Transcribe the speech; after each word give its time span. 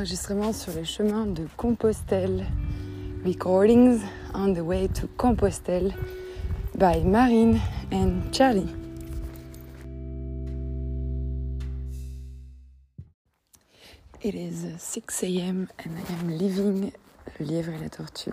enregistrement 0.00 0.54
sur 0.54 0.72
les 0.72 0.86
chemins 0.86 1.26
de 1.26 1.46
Compostelle. 1.58 2.46
Recordings 3.22 4.00
on 4.32 4.54
the 4.54 4.60
way 4.60 4.88
to 4.88 5.06
Compostelle 5.18 5.92
by 6.74 7.04
Marine 7.04 7.60
and 7.92 8.32
Charlie. 8.32 8.74
It 14.22 14.34
is 14.34 14.74
6 14.78 15.22
a.m. 15.24 15.68
and 15.84 15.90
I 15.90 16.12
am 16.14 16.30
leaving 16.30 16.92
le 17.38 17.44
lièvre 17.44 17.74
et 17.74 17.78
la 17.78 17.90
tortue. 17.90 18.32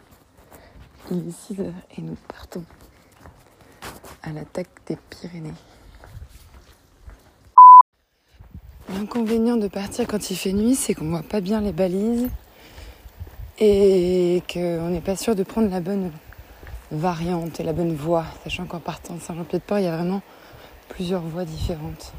Il 1.12 1.28
est 1.28 1.32
6 1.32 1.60
heures 1.60 1.74
et 1.98 2.02
nous 2.02 2.16
partons 2.30 2.64
à 4.24 4.32
l'attaque 4.32 4.70
des 4.86 4.98
Pyrénées. 5.10 5.52
L'inconvénient 8.90 9.58
de 9.58 9.68
partir 9.68 10.08
quand 10.08 10.30
il 10.30 10.38
fait 10.38 10.54
nuit, 10.54 10.76
c'est 10.76 10.94
qu'on 10.94 11.10
voit 11.10 11.22
pas 11.22 11.42
bien 11.42 11.60
les 11.60 11.74
balises 11.74 12.30
et 13.60 14.42
qu'on 14.52 14.90
n'est 14.90 15.02
pas 15.02 15.18
sûr 15.18 15.36
de 15.36 15.44
prendre 15.44 15.70
la 15.70 15.82
bonne 15.82 16.12
variante 16.92 17.60
et 17.60 17.64
la 17.64 17.74
bonne 17.74 17.94
voie, 17.94 18.24
sachant 18.44 18.66
qu'en 18.66 18.80
partant 18.80 19.16
de 19.16 19.20
Saint-Jean-Pied-de-Port, 19.20 19.80
il 19.80 19.86
y 19.86 19.88
a 19.88 19.96
vraiment 19.96 20.22
plusieurs 20.88 21.22
voies 21.22 21.44
différentes. 21.44 22.14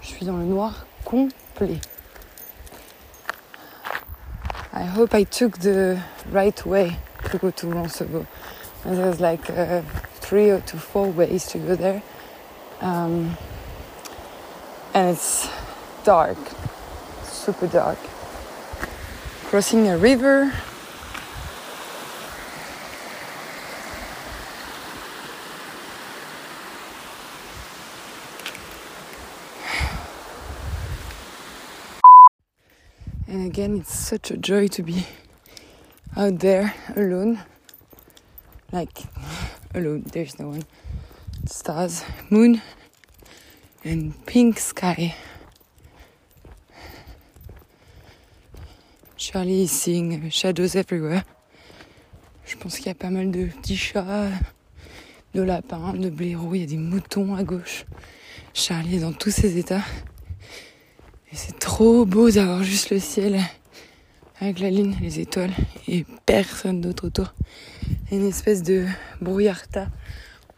Je 0.00 0.06
suis 0.06 0.26
dans 0.26 0.36
le 0.36 0.44
noir 0.44 0.86
complet. 1.04 1.80
I 4.72 4.84
hope 4.96 5.12
I 5.14 5.24
took 5.24 5.58
the 5.58 5.96
right 6.32 6.64
way 6.66 6.92
to 7.32 7.38
go 7.38 7.50
to 7.50 7.70
Roncevaux. 7.70 8.26
There's 8.84 9.18
like 9.20 9.50
uh, 9.50 9.82
three 10.20 10.52
or 10.52 10.60
to 10.66 10.76
four 10.76 11.08
ways 11.08 11.46
to 11.48 11.58
go 11.58 11.74
there. 11.74 12.02
Um, 12.80 13.36
and 14.94 15.16
it's 15.16 15.48
dark, 16.06 16.38
super 17.24 17.66
dark. 17.66 17.98
Crossing 19.46 19.88
a 19.88 19.98
river. 19.98 20.52
And 33.26 33.48
again, 33.48 33.78
it's 33.80 33.92
such 33.92 34.30
a 34.30 34.36
joy 34.36 34.68
to 34.68 34.84
be 34.84 35.08
out 36.16 36.38
there 36.38 36.72
alone. 36.94 37.40
Like, 38.70 38.96
alone, 39.74 40.04
there's 40.12 40.38
no 40.38 40.50
one. 40.50 40.66
Stars, 41.46 42.04
moon, 42.30 42.62
and 43.82 44.14
pink 44.24 44.60
sky. 44.60 45.16
Charlie 49.36 49.64
is 49.64 50.30
shadows 50.30 50.78
everywhere. 50.78 51.22
Je 52.46 52.56
pense 52.56 52.76
qu'il 52.78 52.86
y 52.86 52.88
a 52.88 52.94
pas 52.94 53.10
mal 53.10 53.30
de 53.30 53.44
petits 53.44 53.76
chats, 53.76 54.30
de 55.34 55.42
lapins, 55.42 55.92
de 55.92 56.08
blaireaux, 56.08 56.54
il 56.54 56.60
y 56.62 56.64
a 56.64 56.66
des 56.66 56.78
moutons 56.78 57.34
à 57.34 57.44
gauche. 57.44 57.84
Charlie 58.54 58.96
est 58.96 59.00
dans 59.00 59.12
tous 59.12 59.30
ses 59.30 59.58
états. 59.58 59.84
Et 61.30 61.36
c'est 61.36 61.58
trop 61.58 62.06
beau 62.06 62.30
d'avoir 62.30 62.62
juste 62.62 62.88
le 62.88 62.98
ciel 62.98 63.38
avec 64.40 64.58
la 64.58 64.70
lune, 64.70 64.96
les 65.02 65.20
étoiles 65.20 65.52
et 65.86 66.06
personne 66.24 66.80
d'autre 66.80 67.08
autour. 67.08 67.34
Une 68.10 68.26
espèce 68.26 68.62
de 68.62 68.86
brouillarda 69.20 69.88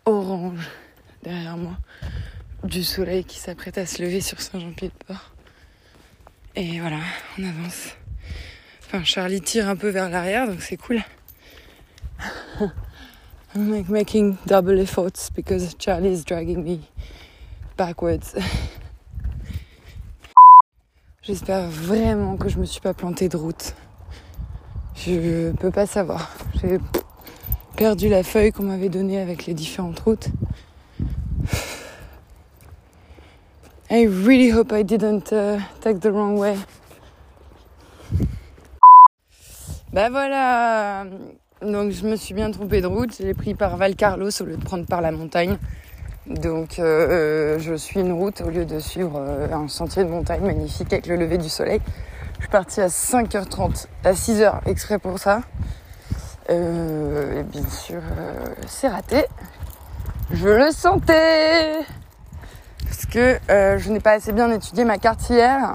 orange 0.05 0.69
derrière 1.25 1.57
moi 1.57 1.77
du 2.63 2.85
soleil 2.85 3.25
qui 3.25 3.41
s'apprête 3.41 3.77
à 3.77 3.87
se 3.87 4.01
lever 4.01 4.21
sur 4.21 4.41
Saint-Jean-Pied-de-Port. 4.41 5.35
Et 6.55 6.79
voilà, 6.79 7.01
on 7.41 7.43
avance. 7.43 7.97
Enfin, 8.89 9.05
Charlie 9.05 9.43
tire 9.43 9.69
un 9.69 9.77
peu 9.77 9.91
vers 9.91 10.09
l'arrière, 10.09 10.47
donc 10.47 10.63
c'est 10.63 10.79
cool. 10.79 11.03
I'm 13.55 13.71
like 13.71 13.91
making 13.91 14.39
double 14.47 14.81
efforts 14.81 15.29
because 15.37 15.77
Charlie 15.79 16.11
is 16.11 16.25
dragging 16.25 16.65
me 16.65 16.79
backwards. 17.77 18.35
J'espère 21.23 21.69
vraiment 21.69 22.39
que 22.39 22.49
je 22.49 22.59
me 22.59 22.65
suis 22.65 22.81
pas 22.81 22.95
plantée 22.95 23.29
de 23.29 23.37
route. 23.37 23.75
Je 24.95 25.53
peux 25.53 25.71
pas 25.71 25.85
savoir. 25.85 26.31
J'ai 26.59 26.79
perdu 27.77 28.09
la 28.09 28.23
feuille 28.23 28.53
qu'on 28.53 28.63
m'avait 28.63 28.89
donnée 28.89 29.21
avec 29.21 29.45
les 29.45 29.53
différentes 29.53 30.01
routes. 30.01 30.31
I 33.91 34.07
really 34.07 34.51
hope 34.51 34.73
I 34.73 34.83
didn't 34.83 35.31
uh, 35.31 35.59
take 35.83 36.01
the 36.01 36.11
wrong 36.11 36.39
way. 36.39 36.57
Bah 39.93 40.11
voilà. 40.11 41.05
Donc 41.63 41.91
je 41.93 42.07
me 42.07 42.17
suis 42.17 42.35
bien 42.35 42.51
trompée 42.51 42.83
de 42.83 42.87
route. 42.87 43.17
J'ai 43.19 43.33
pris 43.33 43.55
par 43.55 43.77
Valcarlos 43.77 44.43
au 44.43 44.45
lieu 44.45 44.57
de 44.57 44.65
prendre 44.65 44.85
par 44.85 45.01
la 45.01 45.11
montagne. 45.11 45.57
Donc 46.27 46.79
euh, 46.79 47.59
je 47.59 47.73
suis 47.75 48.01
une 48.01 48.13
route 48.13 48.43
au 48.43 48.51
lieu 48.51 48.67
de 48.67 48.79
suivre 48.81 49.17
euh, 49.17 49.49
un 49.51 49.67
sentier 49.67 50.05
de 50.05 50.11
montagne 50.11 50.43
magnifique 50.43 50.93
avec 50.93 51.07
le 51.07 51.17
lever 51.17 51.39
du 51.39 51.49
soleil. 51.49 51.81
Je 52.37 52.43
suis 52.43 52.51
partie 52.51 52.83
à 52.83 52.89
5h30, 52.89 53.87
à 54.05 54.13
6h 54.13 54.61
exprès 54.67 54.99
pour 54.99 55.19
ça. 55.19 55.41
Euh, 56.51 57.41
et 57.41 57.43
bien 57.45 57.67
sûr, 57.71 58.01
c'est 58.67 58.89
raté. 58.89 59.25
Je 60.31 60.49
le 60.49 60.71
sentais 60.71 61.79
Parce 62.85 63.07
que 63.07 63.39
je 63.49 63.91
n'ai 63.91 64.01
pas 64.01 64.13
assez 64.13 64.33
bien 64.33 64.51
étudié 64.51 64.85
ma 64.85 64.99
carte 64.99 65.31
hier. 65.31 65.75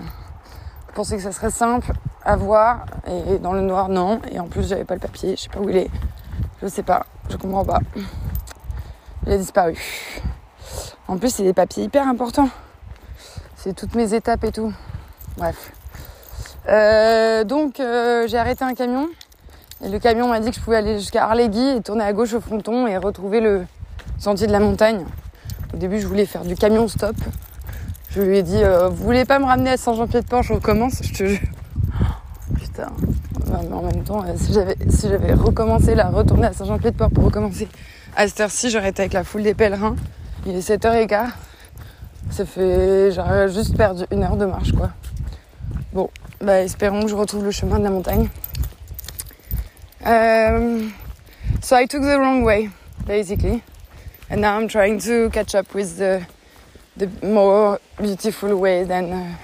Je 0.94 0.96
pensais 0.96 1.18
que 1.18 1.24
ça 1.24 1.31
serait 1.31 1.50
simple 1.50 1.92
à 2.24 2.36
voir. 2.36 2.86
Et 3.08 3.40
dans 3.40 3.54
le 3.54 3.62
noir, 3.62 3.90
non. 3.90 4.22
Et 4.31 4.40
en 4.40 4.46
plus, 4.46 4.70
j'avais 4.70 4.84
pas 4.84 4.94
le 4.94 5.00
papier. 5.00 5.36
Je 5.36 5.42
sais 5.42 5.50
pas 5.50 5.59
où 5.59 5.68
il 5.68 5.76
est. 5.76 5.90
Je 6.62 6.68
sais 6.68 6.84
pas. 6.84 7.08
Je 7.31 7.36
comprends 7.36 7.66
pas. 7.66 7.80
Il 9.26 9.34
a 9.34 9.38
disparu. 9.40 9.76
En 11.08 11.18
plus, 11.18 11.34
c'est 11.34 11.42
des 11.42 11.54
papiers 11.54 11.86
hyper 11.86 12.08
importants. 12.08 12.50
C'est 13.56 13.74
toutes 13.74 13.96
mes 13.96 14.14
étapes 14.14 14.44
et 14.44 14.52
tout. 14.52 14.72
Bref. 15.36 15.72
Euh, 16.70 17.44
donc, 17.44 17.80
euh, 17.80 18.28
j'ai 18.28 18.38
arrêté 18.38 18.64
un 18.64 18.75
camion. 18.75 19.10
Et 19.84 19.90
le 19.90 19.98
camion 19.98 20.28
m'a 20.28 20.42
dit 20.42 20.52
que 20.52 20.56
je 20.58 20.62
pouvais 20.62 20.78
aller 20.78 21.00
jusqu'à 21.00 21.24
Arlegui 21.24 21.70
et 21.70 21.81
tourner 21.81 22.04
à 22.04 22.14
gauche 22.14 22.34
au 22.34 22.40
fronton 22.40 22.86
et 22.86 22.98
retrouver 22.98 23.42
le 23.42 23.66
sentier 24.20 24.46
de 24.46 24.52
la 24.52 24.60
montagne. 24.60 25.08
Au 25.74 25.78
début, 25.78 26.00
je 26.00 26.06
voulais 26.06 26.28
faire 26.28 26.44
du 26.44 26.54
camion 26.54 26.88
stop. 26.88 27.16
Je 28.16 28.22
lui 28.22 28.38
ai 28.38 28.44
dit, 28.44 28.63
euh, 28.63 28.90
vous 28.90 29.03
voulez 29.03 29.25
pas 29.25 29.40
me 29.40 29.46
ramener 29.46 29.72
à 29.72 29.78
Saint-Jean-Pied-de-Port, 29.78 30.44
je 30.44 30.53
recommence. 30.53 31.01
Je 31.01 31.13
te 31.13 31.25
jure. 31.25 31.40
putain. 32.59 32.91
mais 33.47 33.74
en 33.74 33.81
même 33.81 34.03
temps, 34.03 34.24
si 34.35 34.53
j'avais 34.53 34.75
si 34.90 35.09
j'avais 35.09 35.34
recommencé 35.34 35.96
là, 35.96 36.09
retourner 36.09 36.47
à 36.47 36.53
Saint-Jean-Pied-de-Port 36.53 37.09
pour 37.09 37.24
recommencer 37.25 37.68
à 38.16 38.28
cette 38.28 38.40
heure-ci, 38.40 38.69
j'aurais 38.69 38.90
été 38.90 39.01
avec 39.01 39.13
la 39.13 39.24
foule 39.24 39.41
des 39.41 39.56
pèlerins. 39.56 39.96
Il 40.46 40.56
est 40.56 40.68
7h15. 40.68 41.29
Ça 42.29 42.46
fait. 42.46 43.12
J'aurais 43.12 43.50
juste 43.50 43.75
perdu 43.75 44.03
une 44.12 44.24
heure 44.24 44.38
de 44.38 44.45
marche, 44.45 44.74
quoi. 44.74 44.91
Bon, 45.94 46.09
bah, 46.40 46.62
espérons 46.62 47.03
que 47.03 47.09
je 47.09 47.16
retrouve 47.16 47.44
le 47.44 47.51
chemin 47.51 47.80
de 47.80 47.84
la 47.84 47.90
montagne. 47.90 48.30
Um, 50.06 50.91
so 51.62 51.75
I 51.75 51.88
took 51.88 52.01
the 52.01 52.18
wrong 52.18 52.44
way, 52.44 52.69
basically. 53.07 53.63
And 54.30 54.41
now 54.41 54.59
I'm 54.59 54.68
trying 54.68 55.00
to 55.01 55.30
catch 55.30 55.56
up 55.56 55.74
with 55.74 55.97
the, 55.97 56.25
the 56.98 57.08
more 57.24 57.80
beautiful 57.98 58.56
way 58.56 58.84
than 58.84 59.12
uh, 59.12 59.36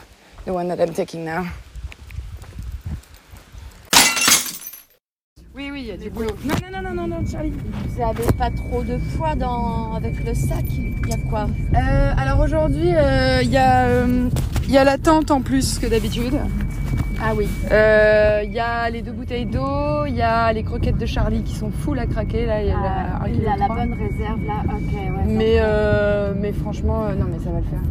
the 0.46 0.54
one 0.54 0.68
that 0.68 0.80
I'm 0.80 0.94
taking 0.94 1.26
now. 1.26 1.48
Oui, 5.56 5.72
oui, 5.72 5.82
il 5.82 5.88
y 5.88 5.92
a 5.92 5.98
du 5.98 6.10
boulot. 6.10 6.38
Non, 6.46 6.56
non, 6.72 6.82
non, 6.82 6.94
non, 6.94 7.08
non, 7.08 7.26
Charlie. 7.30 7.52
Vous 7.52 8.02
avez 8.02 8.32
pas 8.38 8.50
trop 8.50 8.82
de 8.82 8.98
poids 9.18 9.36
dans... 9.36 9.94
avec 9.94 10.24
le 10.24 10.34
sac 10.34 10.63
Il 10.69 11.10
y 11.10 11.13
a 11.13 11.18
quoi? 11.30 11.48
Euh, 11.75 12.13
Alors 12.18 12.40
aujourd'hui, 12.40 12.92
euh, 12.94 13.42
il 13.44 13.51
y, 13.51 13.57
euh, 13.57 14.30
y, 14.69 14.78
a 14.78 14.84
la 14.86 14.98
tente 14.98 15.31
en 15.31 15.42
plus 15.42 15.78
que 15.78 15.88
d'habitude. 15.88 16.40
Ah 17.21 17.33
oui. 17.36 17.48
Euh, 17.71 18.42
il 18.45 18.51
y 18.54 18.60
a 18.60 18.89
les 18.89 19.01
deux 19.01 19.12
bouteilles 19.12 19.45
d'eau, 19.45 20.06
il 20.07 20.16
y 20.16 20.21
a 20.21 20.51
les 20.54 20.63
croquettes 20.63 20.98
de 20.98 21.06
Charlie 21.06 21.44
qui 21.44 21.54
sont 21.54 21.69
full 21.69 22.00
à 22.00 22.06
craquer. 22.06 22.45
Là, 22.45 22.62
il 22.62 22.69
y 22.69 22.71
a, 22.71 22.77
ah, 22.77 23.24
la, 23.24 23.30
il 23.30 23.48
a 23.48 23.57
la 23.57 23.68
bonne 23.68 23.94
réserve 23.94 24.44
là. 24.45 24.62
Ok, 24.66 24.94
ouais. 24.94 25.25
Mais, 25.27 25.62
mais 26.39 26.51
franchement, 26.54 27.10
non, 27.18 27.25
mais 27.30 27.39
ça 27.44 27.51
va 27.51 27.60
le 27.60 27.66
faire. 27.66 27.81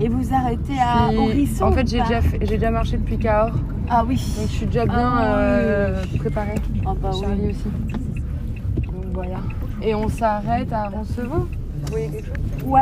Et 0.00 0.08
vous 0.08 0.34
arrêtez 0.34 0.74
à 0.80 1.12
Horizon 1.16 1.66
En 1.66 1.72
fait, 1.72 1.88
j'ai 1.88 2.00
déjà, 2.00 2.20
j'ai 2.40 2.56
déjà 2.56 2.70
marché 2.70 2.96
depuis 2.96 3.16
Cahors. 3.16 3.54
Ah 3.88 4.04
oui. 4.06 4.16
Donc 4.38 4.48
je 4.48 4.52
suis 4.52 4.66
déjà 4.66 4.86
bien 4.86 5.12
Ah 5.16 5.34
euh, 5.36 6.02
préparée. 6.18 6.56
Ah 6.84 6.94
bah 7.00 7.10
Charlie 7.18 7.42
oui. 7.46 7.50
aussi. 7.50 8.86
Donc 8.86 9.04
voilà. 9.12 9.36
Et 9.82 9.94
on 9.94 10.08
s'arrête 10.08 10.72
à 10.72 10.88
Roncevaux? 10.88 11.46
Vous 11.46 11.90
voyez 11.90 12.08
quelque 12.08 12.26
chose? 12.26 12.34
Ouais, 12.66 12.80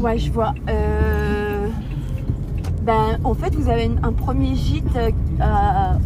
ouais, 0.00 0.18
je 0.18 0.32
vois. 0.32 0.54
Euh, 0.68 1.47
Ben, 2.88 3.18
en 3.22 3.34
fait, 3.34 3.54
vous 3.54 3.68
avez 3.68 3.84
une- 3.84 4.00
un 4.02 4.12
premier 4.12 4.54
gîte 4.54 4.96
euh, 4.96 5.10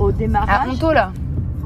au 0.00 0.08
À 0.08 0.12
démarrage. 0.12 0.68
Honto 0.68 0.92
là. 0.92 1.12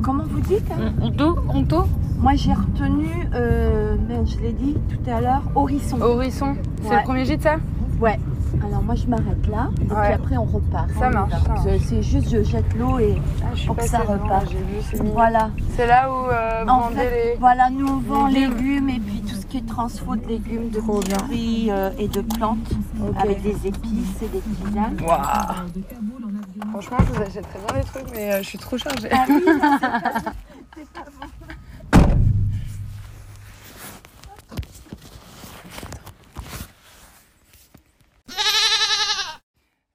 Comment 0.02 0.24
vous 0.28 0.40
dites 0.40 0.70
hein 0.70 0.92
Honto 1.02 1.38
Honto 1.48 1.84
Moi, 2.18 2.32
j'ai 2.34 2.52
retenu, 2.52 3.08
euh, 3.34 3.96
merde, 4.06 4.26
je 4.26 4.38
l'ai 4.42 4.52
dit 4.52 4.76
tout 4.90 5.10
à 5.10 5.22
l'heure, 5.22 5.40
Horizon. 5.54 5.98
Horizon. 6.02 6.54
C'est 6.82 6.90
Ouais. 6.90 6.96
le 6.98 7.02
premier 7.04 7.24
gîte 7.24 7.42
ça 7.42 7.56
Ouais. 7.98 8.18
Alors 8.64 8.82
moi 8.82 8.94
je 8.94 9.06
m'arrête 9.06 9.46
là 9.50 9.68
et 9.82 9.84
puis 9.84 9.96
après 10.14 10.36
on 10.36 10.44
repart. 10.44 10.88
Ça 10.98 11.08
On 11.08 11.10
y 11.10 11.14
marche, 11.14 11.30
va. 11.30 11.38
ça 11.40 11.48
marche. 11.48 11.60
C'est- 11.64 11.78
C'est 11.78 12.02
juste 12.02 12.30
je 12.30 12.42
jette 12.42 12.74
l'eau 12.78 12.98
et 12.98 13.16
Ah, 13.42 13.46
je 13.54 13.58
suis 13.58 13.66
pour 13.66 13.76
que 13.76 13.80
passée 13.82 13.92
ça 13.96 13.98
devant, 14.02 14.12
repart. 14.24 14.46
J'ai 14.50 14.56
vu, 14.58 14.64
c'est 14.82 15.00
mignon. 15.00 15.12
Voilà. 15.14 15.50
C'est 15.76 15.86
là 15.86 16.10
où 16.10 16.26
euh, 16.30 16.62
vous 16.64 16.70
En 16.70 16.80
vendez 16.80 16.96
fait, 16.96 17.32
les. 17.32 17.36
voilà, 17.40 17.70
nous 17.70 17.86
on 17.86 17.96
vend 17.98 18.26
légumes. 18.28 18.54
légumes 18.56 18.88
et 18.90 19.00
puis 19.00 19.20
tout 19.20 19.34
ce 19.34 19.45
transfo 19.62 20.16
de 20.16 20.26
légumes, 20.26 20.70
de 20.70 20.78
Trop 20.80 21.00
bien. 21.00 21.18
fruits 21.18 21.70
euh, 21.70 21.90
et 21.98 22.08
de 22.08 22.20
plantes 22.20 22.70
Ok. 23.00 23.16
avec 23.18 23.42
des 23.42 23.66
épices 23.66 24.22
et 24.22 24.28
des 24.28 24.40
tisanes. 24.40 24.98
Waouh. 25.00 25.68
Franchement, 26.70 26.96
je 27.00 27.12
vous 27.12 27.22
achèterais 27.22 27.58
bien 27.68 27.78
des 27.80 27.86
trucs, 27.86 28.10
mais 28.12 28.32
euh, 28.32 28.38
je 28.42 28.48
suis 28.48 28.58
trop 28.58 28.76
chargée. 28.78 29.08
Ah 29.10 29.24
oui, 29.28 29.42
non, 29.46 29.60
c'est 29.80 29.80
pas 29.80 30.00
bon. 30.20 30.30
C'est 30.76 30.88
pas 30.92 31.04
bon. 31.20 31.26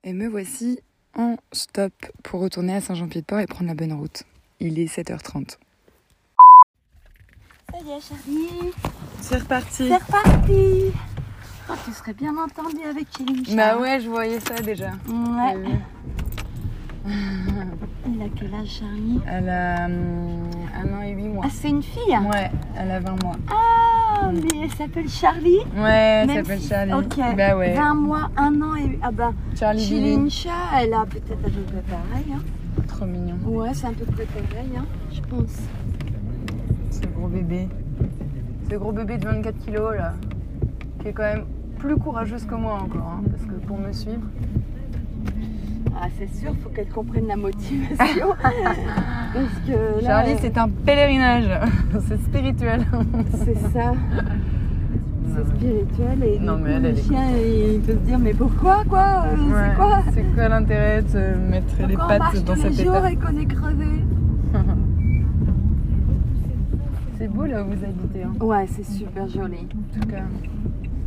Et 0.04 0.14
me 0.14 0.28
voici 0.28 0.80
en 1.16 1.36
stop 1.52 1.94
pour 2.24 2.42
retourner 2.42 2.74
à 2.76 2.82
Saint-Jean-Pied-de-Port 2.82 3.40
et 3.40 3.48
prendre 3.48 3.68
la 3.68 3.76
bonne 3.76 3.94
route. 3.94 4.24
Il 4.60 4.80
est 4.80 4.86
7h30. 4.94 5.58
Ça 7.82 7.88
y 7.88 7.92
est, 7.92 8.02
chérie. 8.02 8.74
C'est 9.22 9.38
reparti. 9.38 9.88
C'est 9.88 9.96
reparti. 9.96 10.92
Oh, 11.70 11.74
tu 11.86 11.92
serais 11.94 12.14
bien 12.14 12.34
entendu 12.38 12.84
avec 12.88 13.08
Chéline. 13.18 13.56
Bah 13.56 13.78
ouais, 13.78 14.00
je 14.00 14.10
voyais 14.10 14.40
ça 14.40 14.56
déjà. 14.62 14.92
Ouais. 15.08 15.56
Elle 18.06 18.22
a 18.22 18.26
quel 18.36 18.54
âge, 18.54 18.68
Charlie? 18.68 19.20
Elle 19.28 19.50
a 19.50 19.86
hum, 19.86 20.50
un 20.76 20.94
an 20.94 21.02
et 21.02 21.12
huit 21.12 21.28
mois. 21.30 21.46
Ah, 21.48 21.52
c'est 21.52 21.70
une 21.70 21.82
fille 21.82 22.14
hein? 22.14 22.26
Ouais, 22.32 22.52
elle 22.78 22.92
a 22.92 23.00
20 23.00 23.24
mois. 23.24 23.36
Ah, 23.50 24.30
mais 24.32 24.64
elle 24.64 24.72
s'appelle 24.72 25.10
Charlie? 25.10 25.60
Ouais, 25.76 26.24
elle 26.24 26.30
s'appelle 26.30 26.60
si- 26.60 26.68
Charlie. 26.68 26.94
Ok. 26.94 27.18
Bah 27.36 27.58
ouais. 27.58 27.74
20 27.74 27.94
mois, 27.96 28.30
1 28.38 28.62
an 28.62 28.76
et... 28.76 29.00
Ah 29.02 29.12
bah, 29.12 29.34
Charlie. 29.56 29.84
Chilincha, 29.84 30.52
elle 30.80 30.94
a 30.94 31.06
peut-être 31.06 31.32
à 31.32 31.50
peu 31.50 31.62
près 31.62 31.84
pareil. 31.90 32.26
Hein. 32.36 32.42
Trop 32.88 33.06
mignon. 33.06 33.38
Ouais, 33.46 33.74
c'est 33.74 33.88
à 33.88 33.92
peu 33.92 34.06
près 34.06 34.26
pareil, 34.26 34.70
hein, 34.78 34.86
je 35.12 35.22
pense. 35.22 35.58
Gros 37.22 37.30
bébé. 37.30 37.68
Ce 38.68 38.76
gros 38.76 38.92
bébé 38.92 39.18
de 39.20 39.26
24 39.28 39.56
kilos 39.60 39.96
là. 39.96 40.14
Qui 41.00 41.10
est 41.10 41.14
quand 41.14 41.22
même 41.22 41.44
plus 41.78 41.96
courageuse 41.98 42.46
que 42.46 42.56
moi 42.56 42.80
encore. 42.82 43.20
hein, 43.20 43.22
parce 43.30 43.44
que 43.46 43.64
pour 43.68 43.78
me 43.78 43.92
suivre. 43.92 44.22
Ah, 45.96 46.08
c'est 46.18 46.34
sûr, 46.34 46.56
faut 46.64 46.70
qu'elle 46.70 46.90
comprenne 46.90 47.28
la 47.28 47.36
motivation. 47.36 48.30
Parce 48.42 49.60
que 49.68 50.02
là, 50.04 50.08
Charlie, 50.24 50.36
c'est 50.42 50.58
un 50.58 50.68
pèlerinage. 50.68 51.48
c'est 52.08 52.20
spirituel. 52.24 52.82
c'est 53.46 53.58
ça. 53.72 53.94
C'est 55.28 55.48
spirituel 55.56 56.24
et 56.24 56.40
Non, 56.40 56.58
mais 56.58 56.72
coup, 56.72 56.76
elle, 56.78 56.82
le 56.82 56.90
elle 56.90 56.98
chien 56.98 57.24
il 57.38 57.82
peut 57.82 57.94
se 57.94 57.98
dire 58.00 58.18
mais 58.18 58.34
pourquoi 58.34 58.84
quoi 58.90 59.26
Euh, 59.28 59.36
Ouais. 59.36 59.70
C'est 59.70 59.76
quoi 59.78 60.04
C'est 60.12 60.24
quoi 60.34 60.50
l'intérêt 60.50 61.04
de 61.04 61.08
se 61.10 61.38
mettre 61.38 61.76
les 61.88 61.96
Pourquoi 61.96 62.16
on 62.16 62.20
marche 62.20 62.34
pattes 62.34 62.44
dans 62.46 62.56
tous 62.56 62.64
les 62.64 62.84
jours 62.84 62.96
état 62.96 63.12
et 63.12 63.16
qu'on 63.18 63.38
est 63.38 63.46
crevé 63.46 63.86
beau 67.32 67.46
là 67.46 67.64
où 67.64 67.68
vous 67.68 67.84
habitez. 67.84 68.24
Hein. 68.24 68.34
Ouais, 68.46 68.66
c'est 68.68 68.86
super 68.86 69.28
joli. 69.28 69.68
En 69.96 70.00
tout 70.02 70.08
cas, 70.08 70.18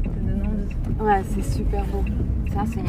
ça 0.04 0.10
donne 0.20 0.42
envie. 0.42 1.02
Ouais, 1.04 1.22
c'est 1.30 1.44
super 1.44 1.84
beau. 1.86 2.04
Ça, 2.52 2.60
c'est. 2.72 2.80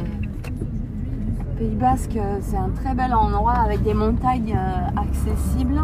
Pays 1.57 1.75
Basque, 1.75 2.17
c'est 2.41 2.57
un 2.57 2.69
très 2.69 2.93
bel 2.93 3.13
endroit 3.13 3.53
avec 3.53 3.81
des 3.83 3.93
montagnes 3.93 4.57
euh, 4.57 5.01
accessibles. 5.01 5.79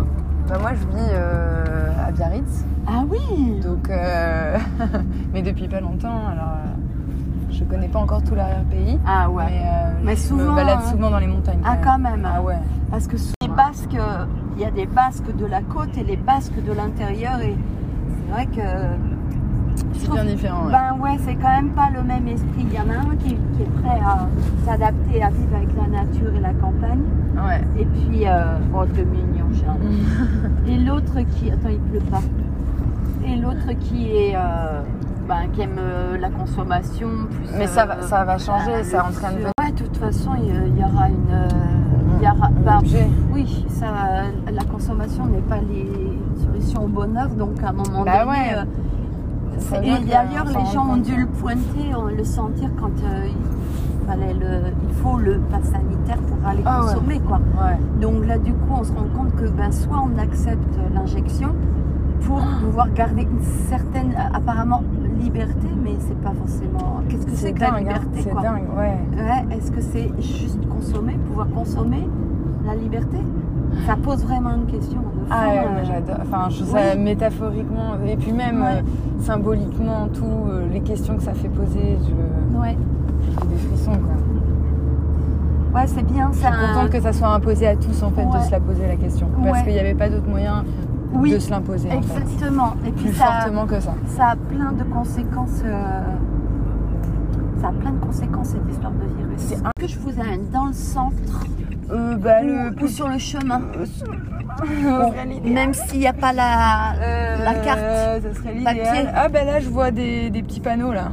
Bah, 0.50 0.57
moi, 0.59 0.71
je 0.74 0.86
vis 0.88 1.09
euh, 1.13 1.89
à 2.06 2.12
Biarritz. 2.12 2.65
Ah 2.88 3.03
oui 3.09 3.59
Donc, 3.63 3.89
euh, 3.89 4.57
mais 5.33 5.42
depuis 5.42 5.69
pas 5.69 5.80
longtemps. 5.80 6.27
Alors, 6.27 6.56
euh, 6.57 7.51
je 7.51 7.63
connais 7.63 7.88
pas 7.88 8.00
encore 8.00 8.21
tout 8.24 8.36
l'arrière-pays. 8.36 9.00
Ah 9.07 9.30
ouais. 9.30 9.45
Mais, 9.50 9.62
euh, 9.63 9.92
Mais 10.03 10.15
je 10.18 10.21
souvent, 10.21 10.51
me 10.51 10.56
balade 10.56 10.80
hein. 10.83 10.92
souvent 10.92 11.09
dans 11.09 11.19
les 11.19 11.27
montagnes. 11.27 11.62
Ah, 11.63 11.77
quand 11.81 12.00
même. 12.00 12.27
Ah 12.30 12.42
ouais. 12.42 12.57
Parce 12.89 13.07
que 13.07 13.15
Basques, 13.61 13.95
euh, 13.95 14.25
il 14.55 14.61
y 14.61 14.65
a 14.65 14.71
des 14.71 14.85
Basques 14.87 15.35
de 15.35 15.45
la 15.45 15.61
côte 15.61 15.95
et 15.97 16.03
les 16.03 16.17
Basques 16.17 16.63
de 16.67 16.73
l'intérieur. 16.73 17.39
Et 17.41 17.55
c'est 18.09 18.31
vrai 18.33 18.45
que. 18.47 18.67
C'est 19.93 20.11
bien 20.11 20.25
différent. 20.25 20.65
ouais. 20.65 20.71
Ben 20.71 20.97
ouais, 20.99 21.17
c'est 21.25 21.35
quand 21.35 21.49
même 21.49 21.69
pas 21.69 21.89
le 21.95 22.01
même 22.03 22.27
esprit. 22.27 22.65
Il 22.69 22.73
y 22.73 22.79
en 22.79 22.89
a 22.89 22.99
un 23.11 23.15
qui, 23.17 23.35
qui 23.35 23.61
est 23.61 23.81
prêt 23.81 23.99
à 24.03 24.27
s'adapter, 24.65 25.21
à 25.23 25.29
vivre 25.29 25.55
avec 25.55 25.69
la 25.77 25.87
nature 25.87 26.33
et 26.35 26.39
la 26.39 26.53
campagne. 26.53 27.01
Ouais. 27.35 27.61
Et 27.79 27.85
puis, 27.85 28.27
euh, 28.27 28.57
oh, 28.73 28.83
t'es 28.93 29.05
mignon, 29.05 29.45
Charles. 29.53 29.79
Et 30.67 30.77
l'autre 30.77 31.19
qui. 31.35 31.51
Attends, 31.51 31.69
il 31.69 31.79
pleut 31.79 31.99
pas. 32.09 32.21
Et 33.25 33.35
l'autre 33.35 33.71
qui 33.79 34.09
est. 34.11 34.35
euh, 34.35 34.81
ben, 35.29 35.47
qui 35.53 35.61
aime 35.61 35.77
euh, 35.77 36.17
la 36.17 36.29
consommation. 36.29 37.07
Plus, 37.29 37.57
Mais 37.57 37.67
ça 37.67 37.85
va- 37.85 38.01
ça 38.01 38.25
va 38.25 38.37
changer, 38.39 38.83
c'est 38.83 38.99
en 38.99 39.11
train 39.11 39.31
de 39.33 39.43
Ouais, 39.63 39.71
de 39.71 39.77
toute 39.77 39.97
façon, 39.97 40.31
il 40.39 40.45
y, 40.45 40.49
il 40.67 40.77
y 40.79 40.83
aura 40.83 41.07
une. 41.09 41.31
Euh, 42.27 42.31
il 42.57 42.62
y 42.62 42.65
aura, 42.68 42.77
Obligé. 42.79 43.07
oui, 43.33 43.65
ça, 43.69 43.85
la 44.51 44.63
consommation 44.63 45.25
n'est 45.25 45.41
pas 45.41 45.57
les 45.57 45.89
solutions 46.45 46.85
au 46.85 46.88
bonheur, 46.88 47.29
donc 47.29 47.62
à 47.63 47.69
un 47.69 47.73
moment 47.73 48.03
Bah 48.06 48.25
donné. 48.25 48.31
ouais. 48.38 48.56
euh, 48.57 49.81
et 49.83 50.06
d'ailleurs, 50.06 50.45
les 50.47 50.65
gens 50.73 50.89
ont 50.89 50.97
dû 50.97 51.15
le 51.15 51.27
pointer, 51.27 51.94
on 51.95 52.06
le 52.06 52.23
sentir 52.23 52.69
quand 52.79 52.91
euh, 53.03 53.27
il, 53.27 54.07
fallait 54.07 54.33
le, 54.33 54.71
il 54.89 54.95
faut 54.95 55.18
le 55.18 55.39
pass 55.51 55.63
sanitaire 55.65 56.18
pour 56.18 56.47
aller 56.47 56.62
Ah 56.65 56.81
ouais. 56.83 56.94
consommer. 56.94 57.19
Quoi. 57.19 57.38
Ouais. 57.38 57.77
Donc 58.01 58.25
là, 58.25 58.38
du 58.38 58.53
coup, 58.53 58.74
on 58.79 58.83
se 58.83 58.91
rend 58.91 59.06
compte 59.15 59.35
que 59.35 59.45
ben, 59.50 59.71
soit 59.71 60.03
on 60.03 60.17
accepte 60.19 60.77
l'injection 60.94 61.50
pour 62.21 62.39
pouvoir 62.63 62.91
garder 62.94 63.24
une 63.24 63.41
certaine, 63.67 64.12
euh, 64.17 64.35
apparemment, 64.38 64.83
liberté, 65.21 65.68
mais 65.83 65.95
c'est 66.00 66.19
pas 66.21 66.31
forcément. 66.33 67.01
Qu'est-ce 67.09 67.25
que 67.25 67.31
c'est 67.35 67.53
que 67.53 67.62
la 67.62 67.73
hein. 67.73 67.79
liberté 67.79 68.21
C'est 68.23 68.33
dingue, 68.33 68.68
ouais. 68.77 68.97
Ouais, 69.15 69.56
Est-ce 69.57 69.71
que 69.71 69.81
c'est 69.81 70.09
juste 70.21 70.68
consommer, 70.68 71.13
pouvoir 71.27 71.47
consommer 71.50 72.07
la 72.65 72.75
liberté? 72.75 73.18
Ça 73.88 73.95
pose 73.95 74.23
vraiment 74.23 74.53
une 74.56 74.65
question. 74.65 75.00
de 75.00 75.06
Ah 75.29 75.47
ouais, 75.47 75.59
euh, 75.59 75.85
j'adore. 75.85 76.18
Enfin, 76.23 76.50
je 76.50 76.57
trouve 76.63 76.73
Oui. 76.73 76.79
ça 76.91 76.95
métaphoriquement 76.95 77.94
et 78.06 78.18
puis 78.18 78.33
même 78.33 78.62
Ouais. 78.62 78.77
euh, 78.79 79.21
symboliquement, 79.21 80.07
tout, 80.13 80.25
euh, 80.50 80.68
les 80.71 80.81
questions 80.81 81.15
que 81.15 81.24
ça 81.24 81.33
fait 81.33 81.47
poser, 81.50 81.97
je 82.06 82.57
Ouais, 82.59 82.75
j'ai 83.39 83.47
des 83.47 83.56
frissons 83.56 83.91
quoi. 83.91 85.79
ouais 85.81 85.88
c'est 85.88 86.03
bien. 86.06 86.29
Je 86.33 86.38
suis 86.39 86.47
contente 86.47 86.89
que 86.89 87.00
ça 87.00 87.13
soit 87.13 87.29
imposé 87.29 87.67
à 87.67 87.75
tous 87.77 88.03
en 88.03 88.12
fait 88.12 88.25
Ouais. 88.25 88.39
de 88.39 88.44
se 88.44 88.51
la 88.51 88.59
poser 88.59 88.88
la 88.88 88.95
question. 88.97 89.27
Parce 89.44 89.63
qu'il 89.63 89.71
n'y 89.74 89.79
avait 89.79 89.95
pas 89.95 90.09
d'autre 90.09 90.27
moyen 90.27 90.65
Oui, 91.13 91.31
de 91.33 91.39
se 91.39 91.49
l'imposer 91.49 91.89
en 91.91 92.01
fait. 92.01 92.21
exactement. 92.21 92.73
Et 92.85 92.91
puis 92.91 93.05
Plus 93.05 93.13
ça, 93.13 93.25
fortement 93.25 93.65
que 93.65 93.79
ça. 93.79 93.93
ça 94.15 94.27
a 94.29 94.35
plein 94.35 94.71
de 94.71 94.83
conséquences. 94.83 95.61
euh, 95.65 96.01
Ça 97.62 97.67
a 97.67 97.71
plein 97.74 97.91
de 97.91 98.00
conséquences 98.00 98.47
cette 98.50 98.69
histoire 98.71 98.91
de 98.93 99.05
virus. 99.17 99.38
C'est 99.38 99.55
Est-ce 99.55 99.62
que 99.79 99.88
je 99.88 100.00
vous 100.00 100.19
amène 100.19 100.50
dans 100.51 100.65
le 100.67 100.74
centre 100.74 101.15
Euh, 101.91 102.15
bah, 102.15 102.38
ou, 102.43 102.83
ou 102.86 102.88
sur 102.88 103.07
le 103.09 103.17
chemin 103.17 103.62
Bon, 104.83 105.13
Même 105.43 105.74
s'il 105.74 106.00
n'y 106.00 106.07
a 106.07 106.13
pas 106.13 106.33
la, 106.33 106.93
la 107.43 107.53
carte. 107.55 107.79
Euh, 107.81 108.19
Ça 108.21 108.33
serait 108.33 108.53
Papier. 108.63 108.83
l'idéal. 108.83 109.13
Ah 109.15 109.27
bah 109.29 109.43
là 109.43 109.59
je 109.59 109.69
vois 109.69 109.91
des, 109.91 110.29
des 110.29 110.43
petits 110.43 110.59
panneaux 110.59 110.93
là. 110.93 111.09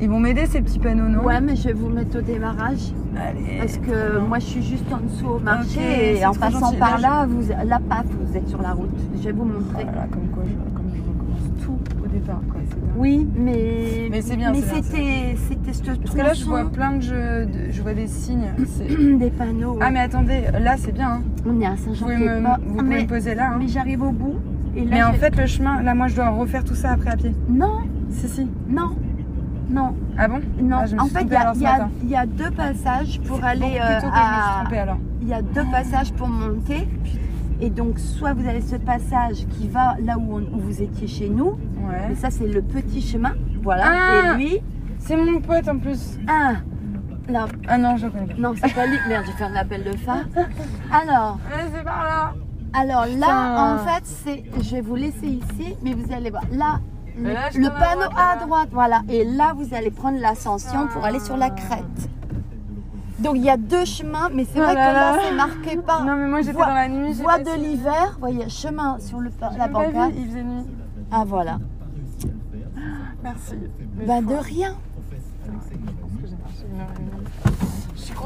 Ils 0.00 0.08
vont 0.08 0.18
m'aider 0.20 0.46
ces 0.46 0.60
petits 0.60 0.78
panneaux, 0.80 1.08
non 1.08 1.22
Ouais, 1.24 1.40
mais 1.40 1.54
je 1.56 1.64
vais 1.68 1.72
vous 1.72 1.88
mettre 1.88 2.18
au 2.18 2.20
démarrage. 2.20 2.92
Allez. 3.16 3.58
Parce 3.58 3.78
que 3.78 4.18
moi, 4.18 4.38
je 4.40 4.44
suis 4.44 4.62
juste 4.62 4.84
en 4.92 4.98
dessous 4.98 5.26
au 5.26 5.38
marché 5.38 6.18
et 6.18 6.26
en 6.26 6.32
passant 6.34 6.58
gentil. 6.66 6.76
par 6.78 6.98
Là, 7.00 7.26
vous, 7.26 7.48
là, 7.64 7.78
paf, 7.88 8.04
vous 8.06 8.36
êtes 8.36 8.48
sur 8.48 8.60
la 8.60 8.72
route. 8.72 8.90
Je 9.16 9.22
vais 9.22 9.32
vous 9.32 9.44
montrer. 9.44 9.84
Voilà, 9.84 10.06
comme 10.10 10.26
quoi 10.32 10.42
je, 10.46 10.52
comme 10.76 10.90
je 10.94 11.00
recommence 11.00 11.64
tout 11.64 11.78
au 12.04 12.06
départ. 12.08 12.40
Quoi. 12.50 12.60
Oui, 12.96 13.26
mais. 13.36 14.08
Mais 14.10 14.20
c'est 14.20 14.36
bien, 14.36 14.50
Mais 14.52 14.60
c'était, 14.62 15.36
c'était 15.48 15.72
ce 15.72 15.82
Parce 16.00 16.14
que 16.14 16.20
là 16.20 16.32
je 16.34 16.44
vois 16.44 16.64
plein 16.70 16.92
de 16.96 17.00
jeux, 17.00 17.46
de- 17.46 17.70
je 17.70 17.80
vois 17.82 17.94
des 17.94 18.06
signes. 18.08 18.52
Des 19.18 19.30
panneaux. 19.30 19.78
Ah 19.80 19.90
mais 19.90 20.00
attendez, 20.00 20.42
là 20.60 20.74
c'est 20.76 20.92
bien. 20.92 21.08
hein. 21.14 21.22
On 21.46 21.60
est 21.60 21.66
à 21.66 21.74
Vous 21.74 21.94
pouvez 21.94 22.16
me, 22.16 22.38
vous 22.66 22.74
pouvez 22.76 22.82
mais, 22.88 23.02
me 23.02 23.06
poser 23.08 23.34
là. 23.34 23.50
hein. 23.52 23.56
mais 23.58 23.68
j'arrive 23.68 24.02
au 24.02 24.10
bout. 24.12 24.36
Et 24.76 24.84
là, 24.84 24.90
Mais 24.90 25.02
en 25.04 25.12
fait 25.12 25.36
le 25.36 25.46
chemin, 25.46 25.82
là 25.82 25.94
moi 25.94 26.06
je 26.08 26.14
dois 26.16 26.28
refaire 26.30 26.62
tout 26.64 26.74
ça 26.74 26.90
après 26.92 27.10
à 27.10 27.16
pied. 27.16 27.32
Non, 27.48 27.78
Si 28.10 28.28
si. 28.28 28.46
non, 28.68 28.90
non, 29.70 29.94
Ah 30.18 30.28
bon? 30.28 30.40
Non. 30.60 30.78
Ah, 30.98 31.02
en 31.02 31.06
fait, 31.06 31.22
il 31.22 31.28
y, 31.28 32.10
y 32.10 32.14
a- 32.16 32.24
y 32.24 32.26
deux 32.28 32.50
passages 32.50 33.20
pour 33.26 33.42
aller 33.44 33.78
euh, 33.80 34.00
à. 34.12 34.64
Il 35.22 35.28
y 35.28 35.32
a 35.34 35.42
deux 35.42 35.64
passages 35.70 36.12
pour 36.12 36.28
monter. 36.28 36.86
Et 37.60 37.70
donc, 37.70 37.98
soit 37.98 38.32
vous 38.34 38.46
avez 38.48 38.60
ce 38.60 38.76
passage 38.76 39.46
qui 39.46 39.68
va 39.68 39.96
là 40.02 40.18
où, 40.18 40.34
on- 40.36 40.56
où 40.56 40.60
vous 40.60 40.82
étiez 40.82 41.06
chez 41.06 41.28
nous. 41.28 41.50
Ouais. 41.86 42.12
Et 42.12 42.14
ça, 42.16 42.30
c'est 42.30 42.46
le 42.48 42.60
petit 42.62 43.00
chemin. 43.00 43.32
Voilà. 43.62 43.84
Ah 43.86 44.34
Et 44.34 44.36
lui, 44.36 44.58
C'est 44.98 45.16
mon 45.16 45.40
pote 45.40 45.68
en 45.68 45.78
plus. 45.78 46.18
un. 46.28 46.56
Là, 47.32 47.46
Ah 47.68 47.78
non, 47.78 47.96
je 47.96 48.06
connais 48.08 48.26
pas. 48.26 48.34
non, 48.38 48.52
c'est 48.54 48.74
pas 48.74 48.86
lui. 48.86 48.96
Merde, 49.08 49.24
j'ai 49.26 49.32
fait 49.32 49.44
un 49.44 49.54
appel 49.56 49.82
de 49.84 49.96
phare. 49.96 50.24
Alors, 50.92 51.38
Allez, 51.52 51.70
c'est 51.74 51.84
par 51.84 52.04
là. 52.04 52.34
alors 52.74 53.06
là, 53.06 53.26
Putain. 53.26 53.74
en 53.74 53.78
fait, 53.78 54.02
c'est. 54.04 54.42
Je 54.62 54.70
vais 54.76 54.80
vous 54.82 54.96
laisser 54.96 55.26
ici, 55.28 55.74
mais 55.82 55.94
vous 55.94 56.12
allez 56.12 56.28
voir. 56.30 56.42
Là, 56.52 56.80
le, 57.16 57.68
panneau 57.68 58.10
à 58.16 58.36
droite, 58.36 58.68
voilà. 58.72 59.02
Et 59.08 59.24
là, 59.24 59.54
vous 59.56 59.74
allez 59.74 59.90
prendre 59.90 60.18
l'ascension 60.18 60.88
pour 60.88 61.04
aller 61.04 61.20
sur 61.20 61.36
la 61.36 61.50
crête. 61.50 62.08
Donc, 63.18 63.36
il 63.36 63.44
y 63.44 63.50
a 63.50 63.56
deux 63.56 63.84
chemins, 63.84 64.28
mais 64.32 64.44
c'est 64.44 64.60
Oh 64.60 64.64
vrai 64.64 64.74
que 64.74 64.78
là, 64.78 65.16
c'est 65.22 65.34
marqué 65.34 65.76
pas. 65.76 66.02
Non 66.02 66.16
mais 66.16 66.26
moi 66.26 66.42
j'étais 66.42 66.58
dans 66.58 66.66
la 66.66 66.88
nuit. 66.88 67.12
Voie 67.14 67.38
de 67.38 67.56
l'hiver, 67.56 68.12
vous 68.14 68.20
voyez, 68.20 68.48
chemin 68.48 68.98
sur 68.98 69.20
le, 69.20 69.30
la 69.56 69.68
pancarte. 69.68 70.12
il 70.16 70.26
faisait 70.26 70.42
nuit. 70.42 70.66
Ah, 71.10 71.24
voilà. 71.26 71.58
Merci. 73.22 73.54
Bah, 74.06 74.20
de 74.20 74.34
rien. 74.34 74.76
Je 75.46 75.52
pense 75.52 75.64
que 75.64 76.26
j'ai 76.26 76.36
marché. 76.36 76.64
Je 76.90 77.00
suis 77.00 77.13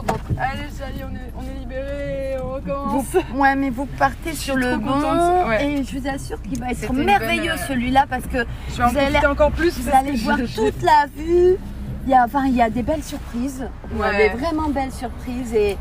contente. 0.00 0.21
Allez, 0.38 0.62
on 1.05 1.14
est, 1.14 1.33
on 1.37 1.43
est 1.57 1.59
libérés, 1.61 2.37
on 2.43 2.52
recommence. 2.55 3.05
Vous, 3.33 3.40
ouais, 3.40 3.57
mais 3.57 3.71
vous 3.71 3.87
partez 3.87 4.33
sur 4.35 4.57
le 4.57 4.76
bon 4.76 4.93
contente, 4.93 5.49
ouais. 5.49 5.67
et 5.67 5.85
je 5.85 5.99
vous 5.99 6.09
assure 6.09 6.40
qu'il 6.43 6.59
va 6.59 6.71
être 6.71 6.93
merveilleux 6.93 7.43
bonne, 7.52 7.59
euh, 7.59 7.67
celui-là 7.69 8.07
parce 8.09 8.26
que 8.26 8.38
Je 8.71 8.75
Vous 8.83 8.83
allez- 8.83 9.07
profiter 9.11 9.26
encore 9.26 9.50
plus. 9.52 9.78
vous 9.78 9.90
parce 9.90 10.05
allez 10.05 10.12
que 10.19 10.25
voir 10.25 10.38
toute 10.38 10.83
la 10.83 11.07
vue. 11.17 11.57
Il 12.07 12.12
y 12.12 12.14
a, 12.14 12.25
enfin, 12.25 12.47
il 12.47 12.55
y 12.57 12.62
a 12.62 12.71
des 12.71 12.83
belles 12.83 13.02
surprises. 13.05 13.69
Il 13.93 13.99
y 13.99 14.02
a 14.02 14.12
des 14.17 14.28
vraiment 14.38 14.69
belles 14.71 14.93
surprises 14.93 15.52
et 15.52 15.76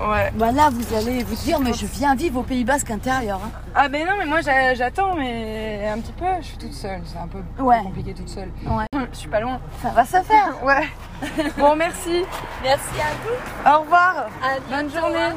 Ouais. 0.00 0.32
voilà, 0.36 0.70
vous 0.70 0.94
allez 0.94 1.24
vous 1.24 1.34
dire, 1.34 1.58
mais 1.58 1.72
je 1.72 1.84
viens 1.86 2.14
vivre 2.14 2.38
au 2.40 2.42
Pays 2.44 2.64
Basque 2.64 2.90
intérieur. 2.90 3.40
hein. 3.44 3.50
Ah 3.74 3.88
ben 3.88 4.06
non, 4.06 4.12
mais 4.16 4.26
moi 4.26 4.40
j'a- 4.42 4.74
j'attends, 4.74 5.14
mais 5.16 5.88
un 5.92 5.98
petit 5.98 6.12
peu. 6.12 6.24
Je 6.40 6.46
suis 6.46 6.56
toute 6.58 6.72
seule, 6.72 7.00
c'est 7.04 7.18
un 7.18 7.26
peu 7.26 7.42
Ouais. 7.62 7.82
compliqué 7.82 8.14
toute 8.14 8.28
seule. 8.28 8.50
Ouais. 8.64 8.86
Je 9.12 9.18
suis 9.18 9.28
pas 9.28 9.40
loin. 9.40 9.60
Ça 9.82 9.88
va 9.90 10.04
se 10.04 10.22
faire. 10.22 10.54
Ouais. 10.64 10.86
Bon, 11.58 11.74
merci. 11.74 12.22
Merci 12.62 12.94
à 13.00 13.12
vous. 13.24 13.70
Au 13.76 13.80
revoir. 13.82 14.28
À 14.40 14.60
Bonne 14.70 14.86
bientôt, 14.88 14.98
journée. 15.00 15.18
hein. 15.18 15.36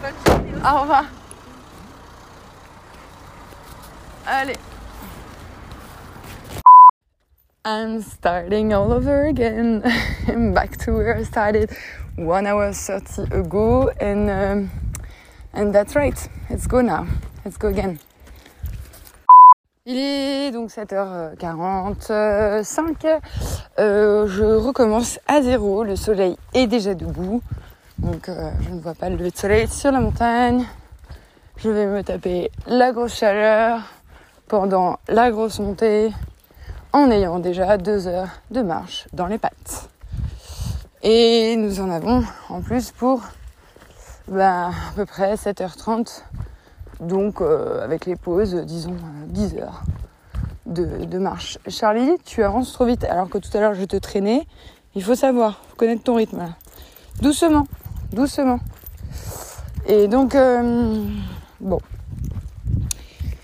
Bonne 0.00 0.34
journée. 0.34 0.52
Au 0.64 0.80
revoir. 0.82 1.04
Allez. 4.26 4.56
I'm 7.66 8.00
starting 8.02 8.72
all 8.72 8.92
over 8.92 9.24
again. 9.26 9.82
I'm 10.28 10.52
back 10.52 10.76
to 10.84 10.92
where 10.92 11.16
I 11.16 11.24
started 11.24 11.70
one 12.16 12.46
hour 12.46 12.72
30 12.72 13.32
ago, 13.32 13.90
and 14.00 14.30
um, 14.30 14.70
and 15.52 15.72
that's 15.72 15.96
right. 15.96 16.28
Let's 16.50 16.66
go 16.66 16.80
now. 16.80 17.06
Let's 17.44 17.58
go 17.58 17.68
again. 17.68 17.98
Il 19.86 19.98
est 19.98 20.50
donc 20.50 20.70
7h45. 20.70 23.20
Euh, 23.78 24.26
je 24.26 24.42
recommence 24.42 25.20
à 25.26 25.42
zéro. 25.42 25.84
Le 25.84 25.94
soleil 25.94 26.38
est 26.54 26.66
déjà 26.66 26.94
debout. 26.94 27.42
Donc 27.98 28.30
euh, 28.30 28.50
je 28.62 28.70
ne 28.70 28.80
vois 28.80 28.94
pas 28.94 29.10
le 29.10 29.28
soleil 29.34 29.68
sur 29.68 29.92
la 29.92 30.00
montagne. 30.00 30.64
Je 31.58 31.68
vais 31.68 31.84
me 31.86 32.02
taper 32.02 32.50
la 32.66 32.92
grosse 32.92 33.14
chaleur 33.14 33.82
pendant 34.48 34.96
la 35.08 35.30
grosse 35.30 35.58
montée 35.58 36.14
en 36.94 37.10
ayant 37.10 37.38
déjà 37.38 37.76
deux 37.76 38.08
heures 38.08 38.30
de 38.50 38.62
marche 38.62 39.06
dans 39.12 39.26
les 39.26 39.36
pattes. 39.36 39.90
Et 41.06 41.56
nous 41.56 41.80
en 41.80 41.90
avons 41.90 42.24
en 42.48 42.62
plus 42.62 42.90
pour 42.90 43.20
ben, 44.26 44.70
à 44.70 44.94
peu 44.96 45.04
près 45.04 45.34
7h30. 45.34 46.22
Donc 47.00 47.42
euh, 47.42 47.84
avec 47.84 48.06
les 48.06 48.16
pauses, 48.16 48.54
disons 48.54 48.94
euh, 48.94 49.26
10 49.26 49.56
heures 49.58 49.82
de, 50.64 51.04
de 51.04 51.18
marche. 51.18 51.58
Charlie, 51.68 52.16
tu 52.24 52.42
avances 52.42 52.72
trop 52.72 52.86
vite 52.86 53.04
alors 53.04 53.28
que 53.28 53.36
tout 53.36 53.54
à 53.54 53.60
l'heure 53.60 53.74
je 53.74 53.84
te 53.84 53.96
traînais. 53.96 54.46
Il 54.94 55.04
faut 55.04 55.14
savoir, 55.14 55.60
faut 55.68 55.76
connaître 55.76 56.04
ton 56.04 56.14
rythme 56.14 56.38
là. 56.38 56.50
Doucement, 57.20 57.66
doucement. 58.10 58.58
Et 59.86 60.08
donc, 60.08 60.34
euh, 60.34 61.04
bon. 61.60 61.80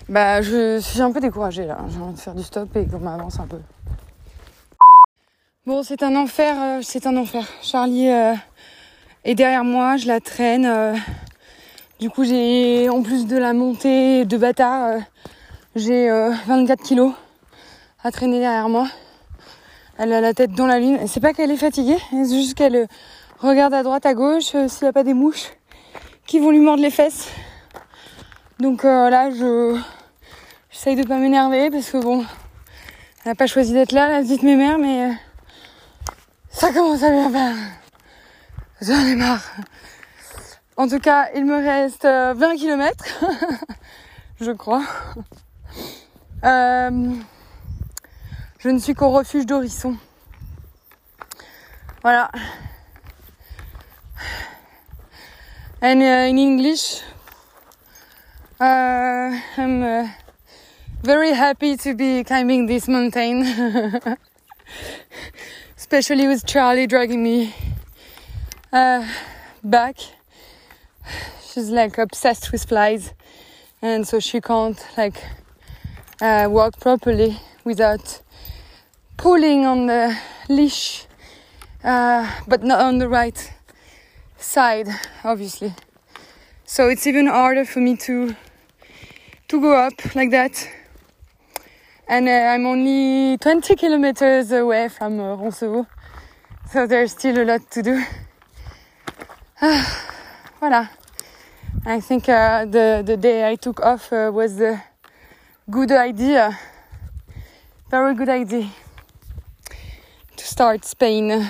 Bah, 0.09 0.41
je 0.41 0.79
suis 0.79 0.99
un 0.99 1.11
peu 1.11 1.19
découragée 1.19 1.67
là. 1.67 1.77
J'ai 1.89 2.01
envie 2.01 2.15
de 2.15 2.19
faire 2.19 2.33
du 2.33 2.41
stop 2.41 2.75
et 2.75 2.87
qu'on 2.87 2.99
m'avance 2.99 3.39
un 3.39 3.45
peu. 3.45 3.59
Bon, 5.67 5.83
c'est 5.83 6.01
un 6.01 6.15
enfer, 6.15 6.55
euh, 6.59 6.79
c'est 6.81 7.05
un 7.05 7.15
enfer. 7.15 7.47
Charlie 7.61 8.09
euh, 8.09 8.33
est 9.23 9.35
derrière 9.35 9.63
moi, 9.63 9.95
je 9.95 10.07
la 10.07 10.19
traîne. 10.19 10.65
euh, 10.65 10.95
du 11.99 12.09
coup, 12.09 12.23
j'ai, 12.23 12.89
en 12.89 13.03
plus 13.03 13.27
de 13.27 13.37
la 13.37 13.53
montée 13.53 14.25
de 14.25 14.37
bâtard, 14.37 14.85
euh, 14.85 14.99
j'ai 15.75 16.09
euh, 16.09 16.31
24 16.47 16.81
kilos 16.81 17.13
à 18.03 18.09
traîner 18.09 18.39
derrière 18.39 18.69
moi. 18.69 18.87
Elle 19.99 20.13
a 20.13 20.19
la 20.19 20.33
tête 20.33 20.51
dans 20.53 20.65
la 20.65 20.79
lune. 20.79 20.97
C'est 21.05 21.19
pas 21.19 21.31
qu'elle 21.31 21.51
est 21.51 21.57
fatiguée, 21.57 21.99
c'est 22.09 22.35
juste 22.35 22.55
qu'elle 22.55 22.75
euh, 22.75 22.87
regarde 23.37 23.75
à 23.75 23.83
droite, 23.83 24.07
à 24.07 24.15
gauche, 24.15 24.55
euh, 24.55 24.67
s'il 24.67 24.85
n'y 24.85 24.89
a 24.89 24.93
pas 24.93 25.03
des 25.03 25.13
mouches 25.13 25.51
qui 26.25 26.39
vont 26.39 26.49
lui 26.49 26.61
mordre 26.61 26.81
les 26.81 26.89
fesses. 26.89 27.29
Donc 28.59 28.83
euh, 28.83 29.11
là, 29.11 29.29
je 29.29 29.79
j'essaye 30.71 30.95
de 30.95 31.03
pas 31.03 31.17
m'énerver 31.17 31.69
parce 31.69 31.91
que 31.91 31.97
bon, 31.97 32.21
elle 32.21 33.33
n'a 33.33 33.35
pas 33.35 33.45
choisi 33.45 33.73
d'être 33.73 33.91
là, 33.91 34.09
la 34.09 34.21
petite 34.23 34.41
mémère, 34.41 34.79
mais 34.79 35.11
euh, 35.11 35.13
ça 36.61 36.71
commence 36.71 37.01
à 37.01 37.09
bien 37.09 37.31
faire. 37.31 37.55
J'en 38.83 39.07
ai 39.07 39.15
marre. 39.15 39.41
En 40.77 40.87
tout 40.87 40.99
cas, 40.99 41.29
il 41.33 41.43
me 41.43 41.55
reste 41.55 42.05
euh, 42.05 42.35
20 42.35 42.55
km, 42.55 43.03
je 44.41 44.51
crois. 44.51 44.83
Euh, 46.43 47.15
je 48.59 48.69
ne 48.69 48.77
suis 48.77 48.93
qu'au 48.93 49.09
refuge 49.09 49.47
d'Orisson. 49.47 49.97
Voilà. 52.03 52.29
And 55.81 55.99
uh, 56.01 56.29
in 56.29 56.37
English, 56.37 57.01
uh, 58.59 59.33
I'm 59.57 59.81
uh, 59.81 60.07
very 61.01 61.33
happy 61.33 61.75
to 61.77 61.95
be 61.95 62.23
climbing 62.23 62.67
this 62.67 62.87
mountain, 62.87 63.45
especially 65.91 66.25
with 66.25 66.45
Charlie 66.45 66.87
dragging 66.87 67.21
me 67.21 67.53
uh, 68.71 69.05
back. 69.61 69.97
She's 71.43 71.69
like 71.69 71.97
obsessed 71.97 72.53
with 72.53 72.63
flies, 72.63 73.13
and 73.81 74.07
so 74.07 74.21
she 74.21 74.39
can't 74.39 74.79
like 74.95 75.21
uh, 76.21 76.47
walk 76.49 76.79
properly 76.79 77.37
without 77.65 78.21
pulling 79.17 79.65
on 79.65 79.87
the 79.87 80.17
leash, 80.47 81.07
uh, 81.83 82.39
but 82.47 82.63
not 82.63 82.79
on 82.79 82.99
the 82.99 83.09
right 83.09 83.51
side, 84.37 84.87
obviously. 85.25 85.73
So 86.63 86.87
it's 86.87 87.05
even 87.05 87.25
harder 87.25 87.65
for 87.65 87.81
me 87.81 87.97
to 87.97 88.37
to 89.49 89.59
go 89.59 89.73
up 89.75 90.15
like 90.15 90.31
that. 90.31 90.69
And 92.11 92.27
uh, 92.27 92.31
I'm 92.31 92.65
only 92.65 93.37
20 93.37 93.77
kilometers 93.77 94.51
away 94.51 94.89
from 94.89 95.17
uh, 95.21 95.49
so 95.49 95.87
there's 96.85 97.13
still 97.13 97.41
a 97.41 97.45
lot 97.45 97.71
to 97.71 97.81
do. 97.81 98.03
voilà. 100.59 100.89
I 101.85 102.01
think 102.01 102.27
uh, 102.27 102.65
the 102.65 103.01
the 103.05 103.15
day 103.15 103.49
I 103.49 103.55
took 103.55 103.79
off 103.79 104.11
uh, 104.11 104.29
was 104.33 104.59
a 104.59 104.83
good 105.69 105.91
idea. 105.93 106.59
Very 107.89 108.13
good 108.13 108.27
idea 108.27 108.67
to 110.35 110.45
start 110.45 110.83
Spain. 110.83 111.47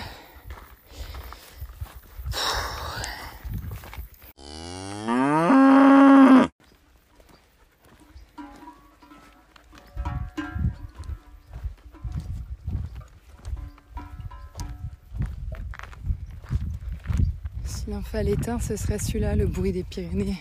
Fallait 18.12 18.50
un, 18.50 18.60
ce 18.60 18.76
serait 18.76 19.00
celui-là, 19.00 19.38
le 19.38 19.48
bruit 19.48 19.72
des 19.72 19.86
Pyrénées. 19.86 20.36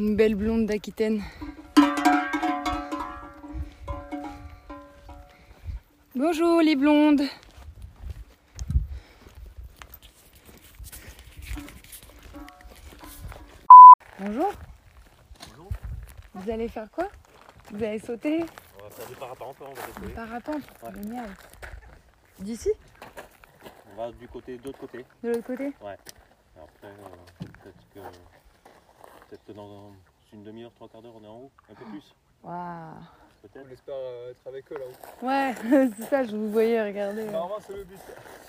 Une 0.00 0.16
belle 0.16 0.34
blonde 0.34 0.66
d'Aquitaine. 0.66 1.22
Bonjour 6.16 6.60
les 6.60 6.74
blondes. 6.74 7.22
Bonjour. 14.18 14.52
Bonjour. 15.50 15.70
Vous 16.34 16.50
allez 16.50 16.66
faire 16.66 16.90
quoi? 16.90 17.08
Vous 17.70 17.84
allez 17.84 18.00
sauter? 18.00 18.40
On 18.80 18.82
va 18.82 18.90
faire 18.90 19.06
du 19.06 19.14
parapente, 19.14 19.56
on 19.60 19.72
va. 19.72 20.26
Parapente? 20.26 20.62
Ouais. 20.82 20.90
Génial. 21.00 21.30
D'ici 22.38 22.70
On 23.92 23.96
va 23.96 24.10
du 24.12 24.28
côté, 24.28 24.56
de 24.58 24.64
l'autre 24.64 24.78
côté. 24.78 25.04
De 25.22 25.28
l'autre 25.30 25.46
côté? 25.46 25.66
Et 25.66 26.60
après, 26.60 26.86
euh, 26.88 27.46
peut-être 27.62 27.88
que, 27.94 28.00
peut-être 29.28 29.44
que 29.46 29.52
dans 29.52 29.92
une 30.32 30.42
demi-heure, 30.44 30.72
trois 30.74 30.88
quarts 30.88 31.02
d'heure, 31.02 31.14
on 31.16 31.24
est 31.24 31.28
en 31.28 31.36
haut. 31.36 31.50
Un 31.70 31.74
peu 31.74 31.84
plus, 31.86 32.14
Waouh 32.42 32.94
peut-être. 33.42 33.66
On 33.68 33.72
espère 33.72 33.94
euh, 33.96 34.30
être 34.30 34.46
avec 34.46 34.70
eux 34.72 34.76
là-haut. 34.78 35.26
Ouais, 35.26 35.54
c'est 35.96 36.04
ça, 36.04 36.24
je 36.24 36.36
vous 36.36 36.50
voyais 36.50 36.82
regarder. 36.82 37.24
Normalement, 37.24 37.58
c'est 37.66 37.74
le 37.76 37.84
but. 37.84 37.98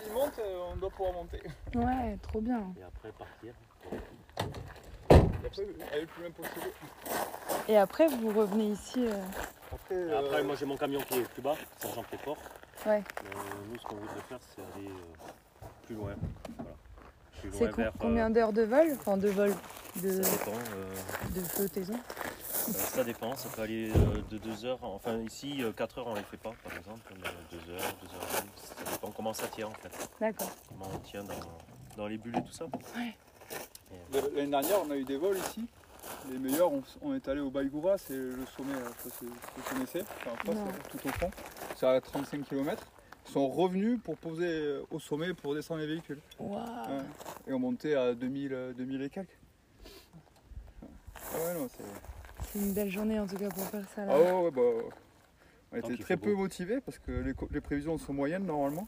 S'ils 0.02 0.14
montent, 0.14 0.40
euh, 0.40 0.70
on 0.72 0.76
doit 0.78 0.90
pouvoir 0.90 1.14
monter. 1.14 1.42
Ouais, 1.76 2.18
trop 2.22 2.42
bien. 2.42 2.64
Et 2.80 2.84
après, 2.84 3.12
partir. 3.12 3.54
Et 5.12 5.46
après, 5.46 5.64
aller 5.92 6.02
le 6.02 6.08
plus 6.08 6.22
loin 6.24 6.32
possible. 6.32 6.72
Et 7.68 7.78
après, 7.78 8.08
vous 8.08 8.30
revenez 8.32 8.70
ici. 8.72 9.06
euh, 9.08 9.22
Après, 9.74 9.96
euh, 9.96 10.20
après, 10.20 10.44
moi, 10.44 10.56
j'ai 10.56 10.66
mon 10.66 10.78
camion 10.78 11.00
qui 11.02 11.20
est 11.20 11.30
plus 11.30 11.42
bas, 11.42 11.56
Sergent-Préport. 11.78 12.38
Ouais. 12.86 13.02
Euh, 13.26 13.40
nous, 13.72 13.80
ce 13.80 13.84
qu'on 13.86 13.96
voudrait 13.96 14.22
faire, 14.28 14.40
c'est 14.56 14.62
aller 14.62 14.88
euh, 14.90 15.66
plus 15.86 15.96
loin. 15.96 16.14
Voilà. 16.58 16.72
Plus 17.42 17.52
C'est 17.54 17.60
loin 17.60 17.70
co- 17.72 17.78
vers. 17.78 17.88
euh, 17.92 17.98
combien 18.00 18.30
d'heures 18.30 18.54
de 18.54 18.64
vol? 18.64 18.88
Enfin, 19.00 19.18
de 19.18 19.30
vol, 19.30 19.54
de, 20.02 20.22
ça 20.22 20.30
dépend. 20.38 20.52
euh, 20.76 20.94
de 21.36 21.40
flottaison 21.42 21.94
Ça 22.50 23.04
dépend, 23.04 23.36
ça 23.36 23.50
peut 23.50 23.62
aller 23.62 23.90
euh, 23.92 24.22
de 24.30 24.38
2 24.38 24.66
heures. 24.66 24.80
Enfin, 24.84 25.18
ici, 25.20 25.64
4 25.76 25.98
heures, 26.00 26.08
on 26.08 26.16
les 26.16 26.24
fait 26.24 26.38
pas, 26.38 26.54
par 26.64 26.78
exemple. 26.78 27.14
Mais 27.22 27.30
2 27.52 27.72
heures, 27.74 27.80
2 28.02 28.16
heures 28.16 28.28
et 28.38 28.42
demie. 28.42 28.52
Ça 28.56 28.92
dépend 28.92 29.12
comment 29.12 29.34
ça 29.34 29.48
tient, 29.48 29.68
en 29.68 29.72
fait. 29.74 30.10
D'accord. 30.20 30.50
Comment 30.70 30.90
on 30.94 31.00
tient 31.00 31.24
dans, 31.24 31.34
dans 31.98 32.08
les 32.08 32.18
bulles 32.18 32.38
et 32.38 32.44
tout 32.44 32.52
ça. 32.54 32.66
L'année 34.36 34.48
dernière, 34.48 34.78
on 34.86 34.92
a 34.92 34.96
eu 34.96 35.04
des 35.04 35.18
vols 35.18 35.38
ici. 35.38 35.66
Les 36.32 36.38
meilleurs, 36.40 36.72
on, 36.72 36.82
on 37.02 37.14
est 37.14 37.28
allé 37.28 37.42
au 37.42 37.50
Baïgoura, 37.50 37.98
c'est 37.98 38.16
le 38.16 38.46
sommet, 38.56 38.74
euh, 38.74 38.90
je 38.98 39.04
sais 39.04 39.10
pas 39.10 39.16
si 39.20 39.26
vous 39.26 39.74
connaissez, 39.74 40.02
enfin, 40.26 40.54
tout 40.90 40.98
au 41.08 41.12
fond. 41.12 41.32
C'est 41.76 41.86
à 41.88 42.00
35 42.00 42.44
km. 42.44 42.84
Ils 43.26 43.32
sont 43.32 43.48
revenus 43.48 44.00
pour 44.04 44.18
poser 44.18 44.48
euh, 44.48 44.84
au 44.92 45.00
sommet 45.00 45.34
pour 45.34 45.54
descendre 45.56 45.82
les 45.82 45.88
véhicules. 45.88 46.20
Ouais. 46.40 46.60
Et 47.48 47.54
on 47.54 47.60
montait 47.60 47.96
à 47.96 48.14
2000, 48.14 48.54
euh, 48.54 48.74
2000 48.74 49.02
et 49.02 49.10
quelques. 49.10 49.38
Ah 50.82 51.38
ouais, 51.38 51.54
non, 51.54 51.68
c'est. 51.76 51.84
C'est 52.52 52.60
une 52.60 52.74
belle 52.74 52.90
journée 52.90 53.20
en 53.20 53.26
tout 53.26 53.38
cas 53.38 53.50
pour 53.50 53.64
faire 53.64 53.86
ça 53.96 54.06
là. 54.06 54.14
Ah 54.16 54.20
ouais, 54.20 54.32
ouais, 54.46 54.52
bah. 54.52 54.62
On 55.72 55.78
était 55.78 55.98
très 55.98 56.18
peu 56.18 56.34
beau. 56.34 56.42
motivés 56.42 56.82
parce 56.82 57.00
que 57.00 57.12
les 57.52 57.62
prévisions 57.62 57.98
sont 57.98 58.14
moyennes 58.14 58.46
normalement. 58.46 58.88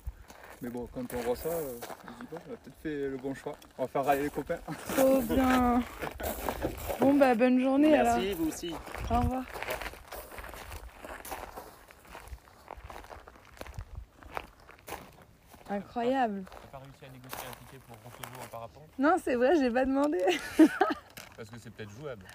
Mais 0.66 0.72
bon, 0.72 0.90
quand 0.92 1.14
on 1.14 1.18
voit 1.22 1.36
ça, 1.36 1.50
euh, 1.50 1.78
on 1.78 2.12
se 2.14 2.18
dit 2.22 2.28
bon, 2.32 2.38
on 2.50 2.54
a 2.54 2.58
peut-être 2.58 2.78
fait 2.82 3.08
le 3.08 3.18
bon 3.18 3.36
choix. 3.36 3.54
On 3.78 3.84
va 3.84 3.88
faire 3.88 4.04
râler 4.04 4.24
les 4.24 4.30
copains. 4.32 4.58
Trop 4.98 5.22
bien. 5.22 5.84
Bon 7.00 7.14
bah 7.14 7.36
bonne 7.36 7.60
journée 7.62 7.94
alors. 7.96 8.18
Merci, 8.18 8.34
vous 8.34 8.48
aussi. 8.48 8.74
Au 9.12 9.20
revoir. 9.20 9.44
Incroyable. 15.70 16.44
T'as 16.50 16.80
pas 16.80 16.84
réussi 16.84 17.06
à 17.06 17.10
négocier 17.10 17.48
un 17.48 17.54
ticket 17.60 17.84
pour 17.88 17.98
Roncevaux 18.04 18.44
en 18.44 18.48
parapente? 18.48 18.90
Non, 18.98 19.16
c'est 19.24 19.36
vrai, 19.36 19.56
j'ai 19.60 19.70
pas 19.70 19.86
demandé. 19.86 20.18
Parce 21.38 21.48
que 21.52 21.60
c'est 21.60 21.70
peut-être 21.70 21.92
jouable. 21.92 22.26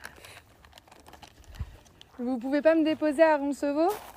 Vous 2.21 2.39
pouvez 2.39 2.63
pas 2.63 2.77
me 2.77 2.85
déposer 2.85 3.25
à 3.25 3.39
Roncevaux 3.39 3.91
Ah 3.91 4.10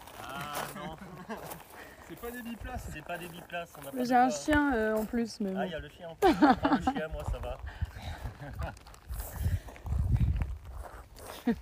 C'est 2.13 2.22
pas 2.22 2.32
des 2.32 2.41
biplaces. 2.43 2.88
c'est 2.93 3.01
pas 3.03 3.17
des 3.17 3.27
biplaces. 3.27 3.72
pas 3.72 4.03
J'ai 4.03 4.15
un 4.15 4.29
chien 4.29 4.74
euh, 4.75 4.96
en 4.96 5.05
plus, 5.05 5.39
mais 5.39 5.53
Ah, 5.58 5.65
il 5.65 5.72
y 5.72 5.75
a 5.75 5.79
le 5.79 5.89
chien 5.89 6.10
en 6.10 6.15
plus. 6.15 6.34
Prends 6.36 6.75
le 6.75 6.82
chien, 6.84 7.08
moi, 7.08 7.24
ça 7.32 7.39
va. 7.39 7.58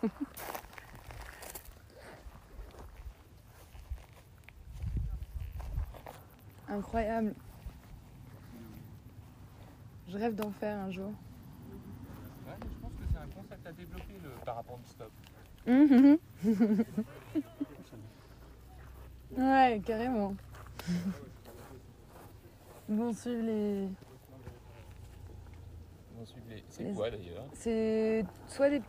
Incroyable. 6.69 7.33
Je 10.09 10.17
rêve 10.17 10.35
d'en 10.35 10.51
faire 10.51 10.77
un 10.79 10.91
jour. 10.91 11.11
Ouais, 12.45 12.53
mais 12.61 12.67
je 12.69 12.75
pense 12.79 12.91
que 12.91 13.03
c'est 13.09 13.17
un 13.17 13.27
concept 13.27 13.65
à 13.65 13.71
développer 13.71 14.19
le 14.21 14.31
parapente 14.43 14.85
stop. 14.85 15.11
Ouais, 19.37 19.81
carrément. 19.85 20.35
Ils 22.89 22.95
vont 22.95 23.13
suivre 23.13 23.43
les. 23.43 23.87
Ils 26.11 26.17
vont 26.17 26.25
suivre 26.25 26.45
les- 26.49 26.63
C'est 26.69 26.83
Les- 26.83 26.93
quoi 26.93 27.09
d'ailleurs 27.09 27.45
C'est 27.53 28.25
soit 28.47 28.69
des, 28.69 28.81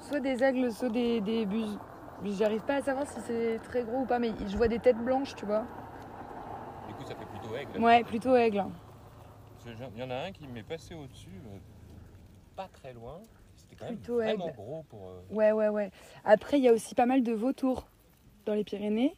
soit 0.00 0.20
des 0.20 0.42
aigles, 0.42 0.72
soit 0.72 0.88
des, 0.88 1.20
des 1.20 1.44
buses. 1.46 1.78
J'arrive 2.24 2.62
pas 2.62 2.76
à 2.76 2.82
savoir 2.82 3.06
si 3.06 3.20
c'est 3.22 3.58
très 3.64 3.82
gros 3.84 4.00
ou 4.02 4.06
pas, 4.06 4.18
mais 4.18 4.32
je 4.46 4.56
vois 4.56 4.68
des 4.68 4.78
têtes 4.78 4.96
blanches, 4.98 5.34
tu 5.34 5.44
vois. 5.44 5.66
Du 6.88 6.94
coup, 6.94 7.04
ça 7.04 7.14
fait 7.14 7.26
plutôt 7.26 7.54
aigle. 7.54 7.78
Ouais, 7.82 8.02
plutôt 8.04 8.34
aigle. 8.36 8.64
Il 9.66 9.98
y 10.00 10.02
en 10.02 10.10
a 10.10 10.16
un 10.26 10.32
qui 10.32 10.46
m'est 10.46 10.62
passé 10.62 10.94
au-dessus, 10.94 11.30
euh, 11.46 11.58
pas 12.56 12.68
très 12.68 12.92
loin. 12.92 13.20
C'était 13.56 13.76
quand 13.76 13.86
même 13.86 13.96
Plutôt 13.96 14.16
vraiment 14.16 14.46
aigle. 14.46 14.56
gros 14.56 14.82
pour. 14.88 15.08
euh, 15.08 15.20
Ouais, 15.30 15.52
ouais, 15.52 15.68
ouais. 15.68 15.90
Après, 16.24 16.58
il 16.58 16.64
y 16.64 16.68
a 16.68 16.72
aussi 16.72 16.94
pas 16.94 17.06
mal 17.06 17.22
de 17.22 17.32
vautours 17.32 17.86
dans 18.46 18.54
les 18.54 18.64
Pyrénées. 18.64 19.16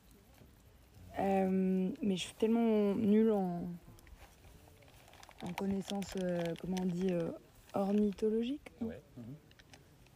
Euh, 1.18 1.90
mais 2.02 2.16
je 2.16 2.22
suis 2.24 2.34
tellement 2.34 2.94
nulle 2.94 3.32
en, 3.32 3.62
en 5.42 5.52
connaissance, 5.54 6.14
euh, 6.22 6.42
comment 6.60 6.76
on 6.80 6.86
dit, 6.86 7.08
euh, 7.10 7.30
ornithologique. 7.74 8.72
Ouais. 8.80 9.00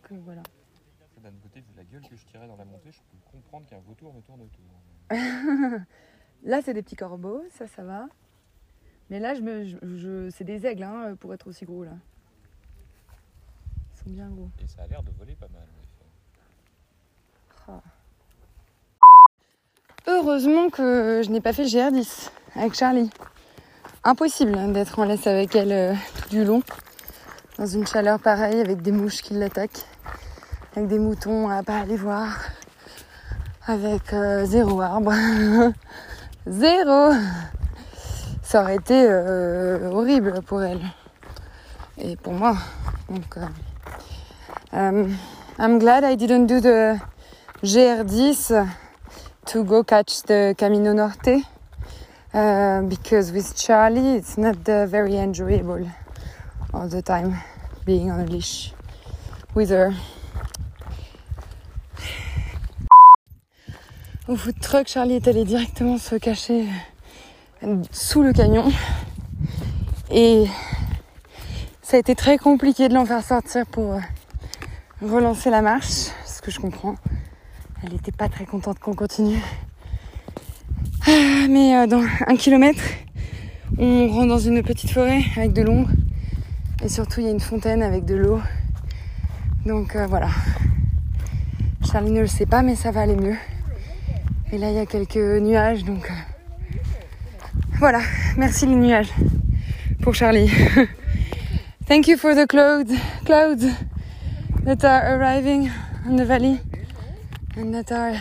Que 0.02 0.14
voilà. 0.14 0.42
D'un 1.22 1.30
côté, 1.42 1.60
vu 1.60 1.66
la 1.76 1.84
gueule 1.84 2.06
que 2.08 2.16
je 2.16 2.24
tirais 2.26 2.46
dans 2.46 2.56
la 2.56 2.64
montée, 2.64 2.90
je 2.92 2.98
peux 2.98 3.18
comprendre 3.30 3.66
qu'un 3.66 3.78
vautour 3.80 4.12
me 4.14 4.20
tourne 4.22 4.40
autour. 4.40 4.64
Là, 6.42 6.62
c'est 6.62 6.72
des 6.72 6.82
petits 6.82 6.96
corbeaux, 6.96 7.42
ça, 7.50 7.66
ça 7.66 7.82
va. 7.84 8.08
Mais 9.10 9.18
là, 9.20 9.34
je 9.34 9.42
me, 9.42 9.64
je, 9.66 9.76
je- 9.98 10.30
c'est 10.30 10.44
des 10.44 10.64
aigles 10.66 10.84
hein, 10.84 11.14
pour 11.16 11.34
être 11.34 11.46
aussi 11.48 11.66
gros 11.66 11.84
là. 11.84 11.92
Ils 13.92 13.98
sont 13.98 14.10
bien 14.10 14.30
gros. 14.30 14.48
Et 14.62 14.66
ça 14.66 14.82
a 14.82 14.86
l'air 14.86 15.02
de 15.02 15.10
voler 15.10 15.34
pas 15.34 15.48
mal. 15.48 15.60
en 15.62 15.82
effet. 15.82 16.06
Ah. 17.68 17.82
Heureusement 20.06 20.70
que 20.70 21.20
je 21.24 21.30
n'ai 21.30 21.40
pas 21.40 21.52
fait 21.52 21.64
le 21.64 21.68
GR10 21.68 22.30
avec 22.56 22.74
Charlie. 22.74 23.10
Impossible 24.02 24.72
d'être 24.72 24.98
en 24.98 25.04
laisse 25.04 25.26
avec 25.26 25.54
elle 25.54 25.72
euh, 25.72 25.94
du 26.30 26.42
long. 26.42 26.62
Dans 27.58 27.66
une 27.66 27.86
chaleur 27.86 28.18
pareille, 28.18 28.60
avec 28.60 28.80
des 28.80 28.92
mouches 28.92 29.20
qui 29.20 29.34
l'attaquent, 29.34 29.84
avec 30.74 30.88
des 30.88 30.98
moutons 30.98 31.50
à 31.50 31.62
pas 31.62 31.80
aller 31.80 31.96
voir, 31.96 32.28
avec 33.66 34.14
euh, 34.14 34.46
zéro 34.46 34.80
arbre. 34.80 35.12
zéro 36.46 37.12
Ça 38.42 38.62
aurait 38.62 38.76
été 38.76 39.06
euh, 39.06 39.90
horrible 39.90 40.40
pour 40.46 40.62
elle. 40.62 40.80
Et 41.98 42.16
pour 42.16 42.32
moi. 42.32 42.56
Donc, 43.10 43.36
I'm 44.72 45.78
glad 45.78 46.04
I 46.04 46.16
didn't 46.16 46.46
do 46.46 46.60
the 46.60 46.98
GR10 47.62 48.66
to 49.46 49.64
go 49.64 49.82
catch 49.82 50.22
the 50.22 50.54
Camino 50.56 50.92
Norte 50.92 51.44
uh, 52.34 52.82
because 52.82 53.32
with 53.32 53.56
Charlie 53.56 54.16
it's 54.16 54.36
not 54.38 54.68
uh, 54.68 54.86
very 54.86 55.16
enjoyable 55.16 55.90
all 56.72 56.88
the 56.88 57.02
time 57.02 57.34
being 57.84 58.10
on 58.10 58.20
a 58.20 58.26
leash 58.26 58.72
with 59.54 59.70
her. 59.70 59.92
Au 64.28 64.36
food 64.36 64.60
truck, 64.60 64.86
Charlie 64.86 65.16
est 65.16 65.26
allé 65.26 65.44
directement 65.44 65.98
se 65.98 66.14
cacher 66.14 66.68
sous 67.90 68.22
le 68.22 68.32
camion 68.32 68.70
et 70.10 70.46
ça 71.82 71.96
a 71.96 72.00
été 72.00 72.14
très 72.14 72.38
compliqué 72.38 72.88
de 72.88 72.94
l'en 72.94 73.04
faire 73.04 73.24
sortir 73.24 73.66
pour 73.66 73.98
relancer 75.02 75.50
la 75.50 75.62
marche, 75.62 76.10
ce 76.24 76.40
que 76.40 76.50
je 76.50 76.60
comprends. 76.60 76.94
Elle 77.82 77.92
n'était 77.92 78.12
pas 78.12 78.28
très 78.28 78.44
contente 78.44 78.78
qu'on 78.78 78.94
continue. 78.94 79.40
Ah, 81.06 81.46
Mais 81.48 81.74
euh, 81.74 81.86
dans 81.86 82.02
un 82.26 82.36
kilomètre, 82.36 82.82
on 83.78 84.08
rentre 84.08 84.28
dans 84.28 84.38
une 84.38 84.62
petite 84.62 84.90
forêt 84.90 85.22
avec 85.34 85.54
de 85.54 85.62
l'ombre. 85.62 85.88
Et 86.84 86.90
surtout, 86.90 87.20
il 87.20 87.26
y 87.26 87.28
a 87.28 87.32
une 87.32 87.40
fontaine 87.40 87.82
avec 87.82 88.04
de 88.04 88.16
l'eau. 88.16 88.40
Donc 89.64 89.96
euh, 89.96 90.06
voilà. 90.06 90.28
Charlie 91.90 92.10
ne 92.10 92.20
le 92.20 92.26
sait 92.26 92.44
pas, 92.44 92.60
mais 92.60 92.74
ça 92.74 92.90
va 92.90 93.00
aller 93.00 93.16
mieux. 93.16 93.36
Et 94.52 94.58
là, 94.58 94.70
il 94.70 94.76
y 94.76 94.78
a 94.78 94.86
quelques 94.86 95.16
nuages, 95.16 95.82
donc 95.84 96.10
euh, 96.10 96.78
voilà. 97.78 98.00
Merci 98.36 98.66
les 98.66 98.74
nuages 98.74 99.12
pour 100.02 100.14
Charlie. 100.14 100.50
Thank 101.88 102.08
you 102.08 102.18
for 102.18 102.34
the 102.34 102.46
clouds, 102.46 102.94
clouds 103.24 103.66
that 104.66 104.84
are 104.84 105.18
arriving 105.18 105.70
on 106.06 106.16
the 106.16 106.26
valley 106.26 106.58
and 107.60 107.74
that 107.74 107.92
are 107.92 108.16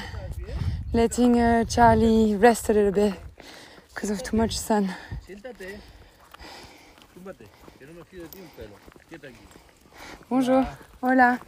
letting 0.91 1.39
uh, 1.39 1.63
Charlie 1.63 2.35
rest 2.35 2.69
a 2.69 2.73
little 2.73 2.91
bit 2.91 3.13
because 3.87 4.09
of 4.09 4.21
too 4.21 4.35
much 4.35 4.57
sun. 4.57 4.93
Bonjour. 10.29 10.67
Hola. 11.01 11.39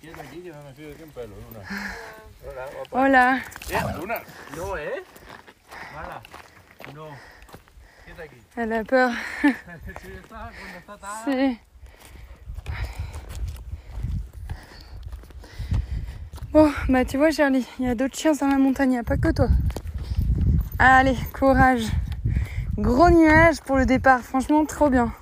Quieta 0.00 0.22
aquí 0.22 0.42
que 0.42 0.50
no 0.50 0.62
me 0.64 0.74
fío 0.74 0.88
de 0.88 0.94
ti 0.94 1.02
un 1.04 1.10
pelo, 1.10 1.34
Luna. 1.36 1.60
Hola. 2.90 3.44
Eh, 3.70 3.80
Luna. 3.98 4.22
No, 4.56 4.76
¿eh? 4.76 5.02
Mala. 5.94 6.22
No. 6.94 7.08
Quieta 8.04 8.22
aquí. 8.24 8.36
Elle 8.56 8.78
a 8.78 8.84
peur. 8.84 9.10
Bon, 16.54 16.70
bah 16.88 17.04
tu 17.04 17.16
vois 17.16 17.32
Charlie, 17.32 17.66
il 17.80 17.84
y 17.84 17.88
a 17.88 17.96
d'autres 17.96 18.16
chiens 18.16 18.30
dans 18.30 18.46
la 18.46 18.58
montagne, 18.58 18.90
il 18.90 18.92
n'y 18.92 18.98
a 18.98 19.02
pas 19.02 19.16
que 19.16 19.32
toi. 19.32 19.48
Allez, 20.78 21.16
courage. 21.32 21.82
Gros 22.78 23.10
nuage 23.10 23.60
pour 23.62 23.76
le 23.76 23.84
départ, 23.86 24.20
franchement 24.20 24.64
trop 24.64 24.88
bien. 24.88 25.12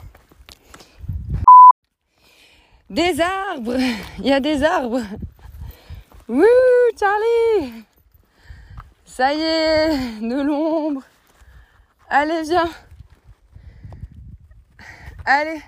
Des 2.91 3.19
arbres 3.19 3.79
Il 4.19 4.27
y 4.27 4.33
a 4.33 4.41
des 4.41 4.63
arbres 4.63 5.01
Wouh 6.29 6.45
Charlie 7.01 7.83
Ça 9.07 9.33
y 9.33 9.41
est, 9.41 10.21
de 10.21 10.43
l'ombre. 10.43 11.01
Allez, 12.11 12.43
viens. 12.43 12.69
Allez. 15.25 15.63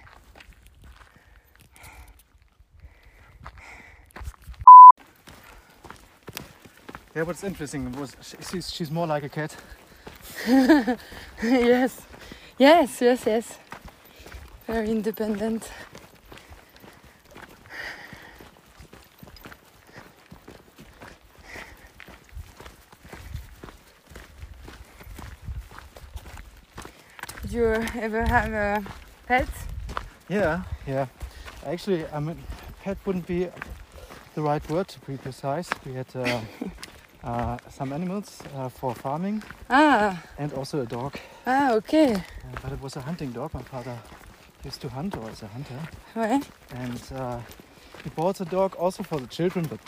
Yeah, 7.14 7.22
what's 7.22 7.44
interesting 7.44 7.92
was 7.92 8.16
she, 8.22 8.36
she's, 8.50 8.72
she's 8.72 8.90
more 8.90 9.06
like 9.06 9.22
a 9.22 9.28
cat. 9.28 9.56
yes, 11.42 12.02
yes, 12.58 13.00
yes, 13.00 13.22
yes. 13.24 13.58
Very 14.66 14.90
independent. 14.90 15.70
Did 27.42 27.52
you 27.52 27.66
ever 27.94 28.24
have 28.24 28.52
a 28.52 28.84
pet? 29.28 29.48
Yeah, 30.28 30.62
yeah. 30.84 31.06
Actually, 31.64 32.06
I 32.08 32.18
mean, 32.18 32.42
pet 32.82 32.98
wouldn't 33.06 33.28
be 33.28 33.48
the 34.34 34.42
right 34.42 34.68
word 34.68 34.88
to 34.88 35.00
be 35.02 35.16
precise. 35.16 35.70
We 35.86 35.92
had 35.94 36.06
uh, 36.16 36.40
uh, 37.24 37.56
some 37.70 37.92
animals 37.94 38.42
uh, 38.56 38.68
for 38.68 38.94
farming 38.94 39.42
Ah, 39.70 40.22
and 40.38 40.52
also 40.52 40.80
a 40.82 40.86
dog. 40.86 41.14
ah, 41.46 41.72
okay. 41.74 42.14
Uh, 42.14 42.60
but 42.62 42.72
it 42.72 42.80
was 42.82 42.96
a 42.96 43.00
hunting 43.00 43.32
dog. 43.32 43.52
My 43.54 43.62
father 43.62 43.96
used 44.64 44.80
to 44.80 44.88
hunt 44.88 45.16
or 45.16 45.30
is 45.30 45.42
a 45.42 45.46
hunter. 45.48 45.78
Ouais. 46.14 46.40
And 46.74 47.00
uh, 47.14 47.38
he 48.02 48.10
bought 48.10 48.36
the 48.36 48.44
dog 48.44 48.74
also 48.76 49.02
for 49.02 49.18
the 49.20 49.26
children, 49.26 49.66
but 49.68 49.78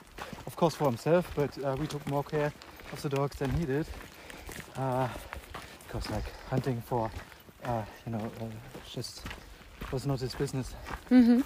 of 0.47 0.57
course 0.57 0.75
for 0.75 0.85
himself. 0.87 1.31
But 1.35 1.57
uh, 1.65 1.77
we 1.81 1.87
took 1.87 2.07
more 2.09 2.25
care 2.25 2.53
of 2.93 3.01
the 3.03 3.09
dogs 3.09 3.37
than 3.37 3.51
he 3.51 3.65
did. 3.67 3.87
Uh, 4.77 5.09
because 5.87 6.11
like 6.11 6.25
hunting 6.51 6.83
for, 6.87 7.11
uh, 7.65 7.83
you 8.07 8.13
know, 8.13 8.31
uh, 8.41 8.45
just 8.95 9.23
was 9.93 10.07
not 10.07 10.21
his 10.21 10.35
business. 10.35 10.75
Mm-hmm. 11.11 11.41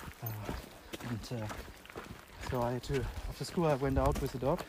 And 1.09 1.42
uh, 1.42 1.46
so 2.50 2.62
I 2.62 2.72
had 2.72 2.83
to, 2.85 3.05
after 3.29 3.44
school, 3.44 3.66
I 3.66 3.74
went 3.74 3.98
out 3.98 4.20
with 4.22 4.33
the 4.33 4.38
dog. 4.38 4.61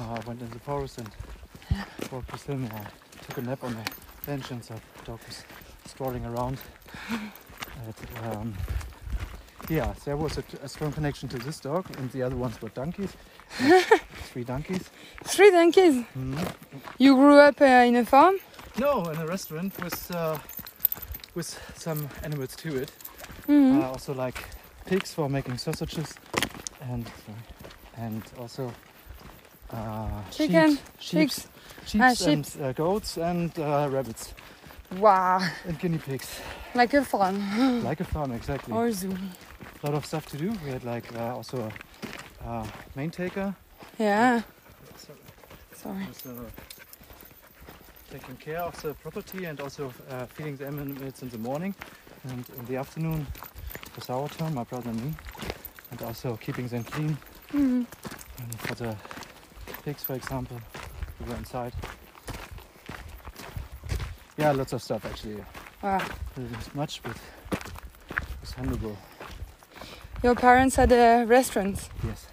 Uh, 0.00 0.14
I 0.14 0.20
went 0.26 0.40
in 0.40 0.48
the 0.50 0.58
forest 0.60 0.98
and 0.98 1.08
walked 2.10 2.32
with 2.32 2.46
him. 2.46 2.68
I 2.72 2.86
took 3.26 3.38
a 3.38 3.42
nap 3.42 3.62
on 3.62 3.74
the 3.74 3.90
bench, 4.26 4.50
and 4.50 4.62
the 4.62 4.80
dog 5.04 5.20
was 5.26 5.44
strolling 5.86 6.24
around. 6.24 6.58
And, 7.10 7.94
um, 8.36 8.54
yeah, 9.68 9.92
there 10.04 10.16
was 10.16 10.38
a, 10.38 10.44
a 10.62 10.68
strong 10.68 10.92
connection 10.92 11.28
to 11.28 11.38
this 11.38 11.60
dog, 11.60 11.84
and 11.98 12.10
the 12.12 12.22
other 12.22 12.36
ones 12.36 12.60
were 12.62 12.70
donkeys. 12.70 13.12
Three 14.32 14.44
donkeys. 14.44 14.88
Three 15.24 15.50
donkeys. 15.50 16.04
Mhm. 16.16 16.54
You 16.98 17.14
grew 17.16 17.38
up 17.38 17.60
uh, 17.60 17.64
in 17.88 17.96
a 17.96 18.04
farm? 18.04 18.36
No, 18.78 19.04
in 19.10 19.18
a 19.18 19.26
restaurant 19.26 19.72
with 19.82 20.10
uh, 20.14 20.38
with 21.34 21.58
some 21.76 22.08
animals 22.22 22.56
to 22.56 22.76
it. 22.82 22.90
Mhm. 23.48 23.82
Uh, 23.82 23.88
also 23.90 24.14
like 24.14 24.38
pigs 24.86 25.12
for 25.12 25.28
making 25.28 25.58
sausages, 25.58 26.14
and 26.80 27.04
and 27.96 28.22
also 28.38 28.72
Chicken, 30.30 30.78
sheep, 30.98 31.18
pigs. 31.20 31.46
sheep, 31.86 32.00
Ah, 32.02 32.14
and 32.26 32.46
uh, 32.62 32.72
goats 32.72 33.16
and 33.18 33.50
uh, 33.58 33.88
rabbits 33.90 34.34
Wow, 34.98 35.40
and 35.66 35.78
guinea 35.78 35.98
pigs. 35.98 36.40
like 36.74 36.94
a 36.94 37.04
farm 37.04 37.38
like 37.84 38.00
a 38.00 38.04
farm, 38.04 38.32
exactly. 38.32 38.72
or 38.74 38.90
zoo. 38.92 39.16
A 39.82 39.86
lot 39.86 39.94
of 39.94 40.04
stuff 40.06 40.26
to 40.26 40.36
do. 40.36 40.50
We 40.64 40.70
had 40.70 40.84
like 40.84 41.04
uh, 41.14 41.36
also 41.36 41.70
a 42.44 42.48
uh, 42.48 42.66
main 42.96 43.10
taker. 43.10 43.54
Yeah, 43.98 44.42
So 44.96 45.12
sorry. 45.74 46.06
uh, 46.26 46.30
taking 48.10 48.36
care 48.36 48.60
of 48.62 48.80
the 48.82 48.94
property 48.94 49.44
and 49.46 49.60
also 49.60 49.92
uh, 50.10 50.26
feeding 50.26 50.56
the 50.56 50.66
animals 50.66 51.22
in 51.22 51.28
the 51.30 51.38
morning 51.38 51.74
and 52.24 52.44
in 52.58 52.64
the 52.66 52.76
afternoon 52.76 53.26
was 53.96 54.10
our 54.10 54.28
turn, 54.28 54.54
my 54.54 54.64
brother 54.64 54.90
and 54.90 55.00
me, 55.04 55.12
and 55.90 56.02
also 56.02 56.36
keeping 56.36 56.66
them 56.68 56.84
clean. 56.84 57.16
Mhm. 57.52 57.86
And 58.38 58.54
for 58.60 58.74
the 58.74 58.96
pigs, 59.80 60.02
for 60.02 60.14
example, 60.14 60.60
we 61.18 61.30
were 61.30 61.36
inside. 61.36 61.72
Yeah, 64.36 64.52
lots 64.52 64.72
of 64.72 64.82
stuff 64.82 65.04
actually. 65.04 65.44
Wow. 65.82 66.00
It 66.36 66.56
was 66.56 66.74
much, 66.74 67.02
but 67.02 67.16
it's 68.42 68.52
handleable. 68.52 68.96
Your 70.22 70.34
parents 70.34 70.76
had 70.76 70.92
a 70.92 71.24
restaurant. 71.26 71.88
Yes. 72.06 72.26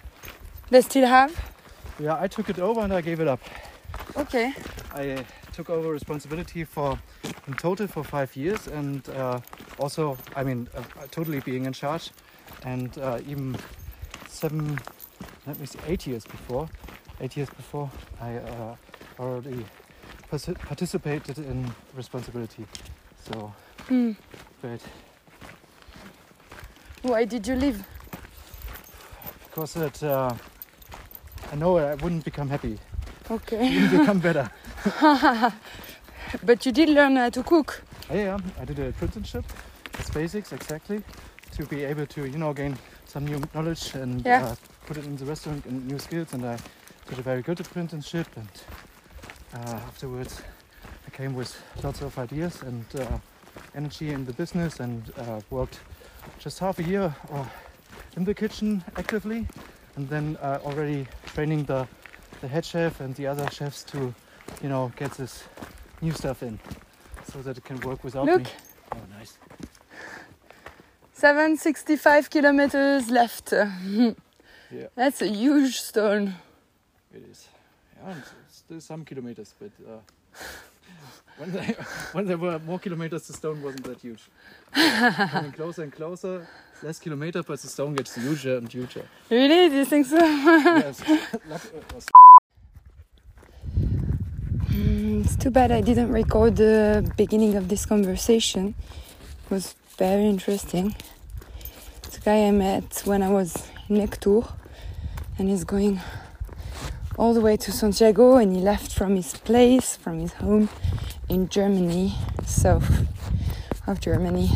They 0.70 0.82
still 0.82 1.06
have? 1.06 1.32
Yeah, 1.98 2.16
I 2.20 2.28
took 2.28 2.50
it 2.50 2.58
over 2.58 2.80
and 2.80 2.92
I 2.92 3.00
gave 3.00 3.20
it 3.20 3.28
up. 3.28 3.40
Okay. 4.16 4.52
I 4.94 5.10
uh, 5.10 5.22
took 5.52 5.70
over 5.70 5.90
responsibility 5.90 6.64
for 6.64 6.98
in 7.46 7.54
total 7.54 7.86
for 7.86 8.04
five 8.04 8.36
years, 8.36 8.66
and 8.68 9.08
uh, 9.08 9.40
also, 9.78 10.16
I 10.36 10.44
mean, 10.44 10.68
uh, 10.74 10.82
totally 11.10 11.40
being 11.40 11.64
in 11.64 11.72
charge, 11.72 12.10
and 12.64 12.96
uh, 12.98 13.20
even 13.26 13.56
seven, 14.28 14.78
let 15.46 15.58
me 15.58 15.66
see, 15.66 15.78
eight 15.86 16.06
years 16.06 16.24
before, 16.24 16.68
eight 17.20 17.36
years 17.36 17.50
before, 17.50 17.90
I 18.20 18.36
uh, 18.36 18.76
already 19.18 19.64
partic- 20.30 20.58
participated 20.58 21.38
in 21.38 21.70
responsibility. 21.96 22.66
So, 23.30 23.52
but 24.62 24.80
Why 27.02 27.24
did 27.24 27.46
you 27.46 27.54
leave? 27.56 27.84
because 29.44 29.76
it, 29.76 30.02
uh, 30.04 30.32
I 31.52 31.56
know 31.56 31.78
I 31.78 31.94
wouldn't 31.94 32.24
become 32.24 32.48
happy, 32.48 32.78
Okay. 33.30 33.58
wouldn't 33.74 34.00
become 34.00 34.18
better. 34.20 34.50
But 36.44 36.66
you 36.66 36.72
did 36.72 36.90
learn 36.90 37.16
how 37.16 37.30
to 37.30 37.42
cook. 37.42 37.82
Yeah, 38.10 38.16
yeah, 38.36 38.38
I 38.60 38.64
did 38.66 38.78
a 38.78 38.88
apprenticeship. 38.88 39.44
It's 39.98 40.10
basics 40.10 40.52
exactly 40.52 41.02
to 41.56 41.64
be 41.64 41.84
able 41.84 42.06
to, 42.06 42.26
you 42.26 42.36
know, 42.38 42.52
gain 42.52 42.76
some 43.06 43.24
new 43.24 43.40
knowledge 43.54 43.94
and 43.94 44.24
Yeah. 44.26 44.44
uh, 44.44 44.54
put 44.86 44.98
it 44.98 45.06
in 45.06 45.16
the 45.16 45.24
restaurant 45.24 45.64
and 45.66 45.86
new 45.88 45.98
skills. 45.98 46.32
And 46.34 46.44
I 46.44 46.58
a 47.16 47.22
very 47.22 47.42
good 47.42 47.60
apprenticeship. 47.60 48.26
And 48.36 48.48
uh, 49.54 49.80
afterwards, 49.86 50.42
I 51.06 51.10
came 51.10 51.34
with 51.34 51.56
lots 51.82 52.02
of 52.02 52.18
ideas 52.18 52.62
and 52.62 52.84
uh, 52.98 53.18
energy 53.74 54.10
in 54.10 54.24
the 54.24 54.32
business 54.32 54.80
and 54.80 55.10
uh, 55.16 55.40
worked 55.50 55.80
just 56.38 56.58
half 56.58 56.78
a 56.78 56.82
year 56.82 57.14
uh, 57.32 57.44
in 58.16 58.24
the 58.24 58.34
kitchen 58.34 58.84
actively, 58.96 59.46
and 59.96 60.08
then 60.08 60.36
uh, 60.42 60.58
already 60.64 61.06
training 61.26 61.64
the 61.64 61.86
the 62.40 62.48
head 62.48 62.64
chef 62.64 63.00
and 63.00 63.14
the 63.16 63.26
other 63.26 63.48
chefs 63.50 63.82
to, 63.82 64.14
you 64.62 64.68
know, 64.68 64.92
get 64.96 65.10
this 65.12 65.44
new 66.00 66.12
stuff 66.12 66.42
in 66.42 66.58
so 67.32 67.42
that 67.42 67.56
it 67.58 67.64
can 67.64 67.80
work 67.80 68.04
without 68.04 68.26
Look. 68.26 68.42
me. 68.42 68.50
Oh, 68.92 68.98
nice. 69.18 69.38
765 71.12 72.30
kilometers 72.30 73.10
left. 73.10 73.52
Yeah. 74.70 74.88
That's 74.96 75.22
a 75.22 75.28
huge 75.28 75.80
stone. 75.80 76.34
It 77.14 77.22
is. 77.30 77.48
Yeah, 78.04 78.14
still 78.50 78.80
some 78.80 79.04
kilometers, 79.04 79.54
but 79.58 79.70
uh, 79.88 79.98
when, 81.38 81.52
they, 81.52 81.64
when 82.12 82.26
there 82.26 82.38
were 82.38 82.58
more 82.60 82.78
kilometers, 82.78 83.26
the 83.26 83.32
stone 83.32 83.62
wasn't 83.62 83.84
that 83.84 84.00
huge. 84.00 84.22
Coming 84.72 85.52
closer 85.52 85.82
and 85.82 85.92
closer, 85.92 86.46
less 86.82 86.98
kilometer, 87.00 87.42
but 87.42 87.60
the 87.60 87.68
stone 87.68 87.94
gets 87.94 88.14
huger 88.14 88.58
and 88.58 88.72
huger. 88.72 89.04
Really? 89.30 89.68
Do 89.68 89.76
you 89.76 89.84
think 89.84 90.06
so? 90.06 90.16
yes. 90.18 91.00
Mm, 94.70 95.24
It's 95.24 95.36
too 95.36 95.50
bad 95.50 95.70
I 95.72 95.80
didn't 95.80 96.12
record 96.12 96.56
the 96.56 97.10
beginning 97.16 97.56
of 97.56 97.68
this 97.68 97.84
conversation. 97.86 98.74
It 99.44 99.50
was 99.50 99.74
very 99.96 100.26
interesting. 100.26 100.94
It's 102.04 102.18
a 102.18 102.20
guy 102.20 102.46
I 102.46 102.50
met 102.52 103.02
when 103.04 103.22
I 103.22 103.28
was 103.28 103.56
in 103.88 103.96
Lectour, 103.96 104.46
and 105.38 105.48
he's 105.48 105.64
going 105.64 106.00
all 107.18 107.34
the 107.34 107.40
way 107.40 107.56
to 107.56 107.72
Santiago, 107.72 108.36
and 108.36 108.54
he 108.54 108.62
left 108.62 108.92
from 108.92 109.16
his 109.16 109.36
place, 109.38 109.96
from 109.96 110.20
his 110.20 110.34
home 110.34 110.68
in 111.28 111.48
Germany, 111.48 112.14
south 112.46 113.06
of 113.88 114.00
Germany. 114.00 114.50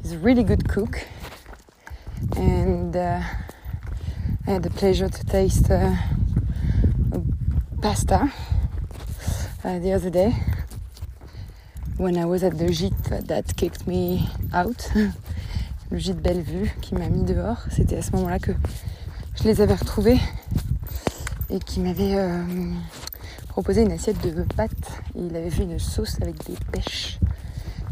He's 0.00 0.12
a 0.12 0.18
really 0.18 0.44
good 0.44 0.66
cook, 0.66 1.06
and 2.36 2.96
uh, 2.96 3.20
I 4.46 4.50
had 4.50 4.62
the 4.62 4.70
pleasure 4.70 5.10
to 5.10 5.26
taste 5.26 5.70
uh, 5.70 5.94
pasta 7.82 8.32
uh, 9.62 9.78
the 9.78 9.92
other 9.92 10.08
day 10.08 10.34
when 11.98 12.16
I 12.16 12.24
was 12.24 12.42
at 12.42 12.56
the 12.56 12.68
gîte 12.68 13.26
that 13.26 13.56
kicked 13.56 13.86
me 13.86 14.28
out. 14.54 14.90
Le 15.90 15.98
gîte 15.98 16.22
Bellevue 16.22 16.70
qui 16.80 16.94
m'a 16.94 17.10
mis 17.10 17.24
dehors. 17.24 17.58
C'était 17.70 17.98
à 17.98 18.02
ce 18.02 18.12
moment-là 18.12 18.38
que 18.38 18.52
je 19.34 19.44
les 19.44 19.60
avais 19.60 19.74
retrouvés 19.74 20.18
et 21.52 21.58
qui 21.58 21.80
m'avait 21.80 22.16
euh, 22.16 22.42
proposé 23.48 23.82
une 23.82 23.92
assiette 23.92 24.20
de 24.22 24.42
pâtes. 24.56 25.02
Et 25.14 25.20
il 25.20 25.36
avait 25.36 25.50
fait 25.50 25.64
une 25.64 25.78
sauce 25.78 26.18
avec 26.20 26.44
des 26.46 26.56
pêches. 26.72 27.18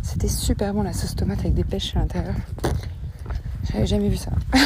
C'était 0.03 0.29
super 0.29 0.73
bon 0.73 0.83
la 0.83 0.93
sauce 0.93 1.15
tomate 1.15 1.41
avec 1.41 1.55
des 1.55 1.65
pêches 1.65 1.95
à 1.95 2.01
l'intérieur. 2.01 2.35
J'avais 3.71 3.87
jamais 3.87 4.09
vu 4.09 4.17
ça. 4.17 4.33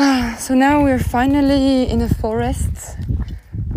Ah, 0.00 0.36
so 0.38 0.54
now 0.54 0.84
we're 0.84 1.00
finally 1.00 1.90
in 1.90 2.00
a 2.02 2.08
forest 2.08 2.96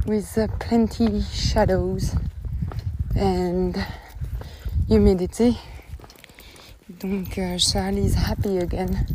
with 0.05 0.37
uh, 0.37 0.47
plenty 0.59 1.23
shadows 1.33 2.13
and 3.15 3.75
humidity. 4.87 5.57
Donc 6.99 7.39
uh, 7.39 7.57
Charlie 7.57 8.05
is 8.05 8.13
happy 8.13 8.59
again 8.59 9.07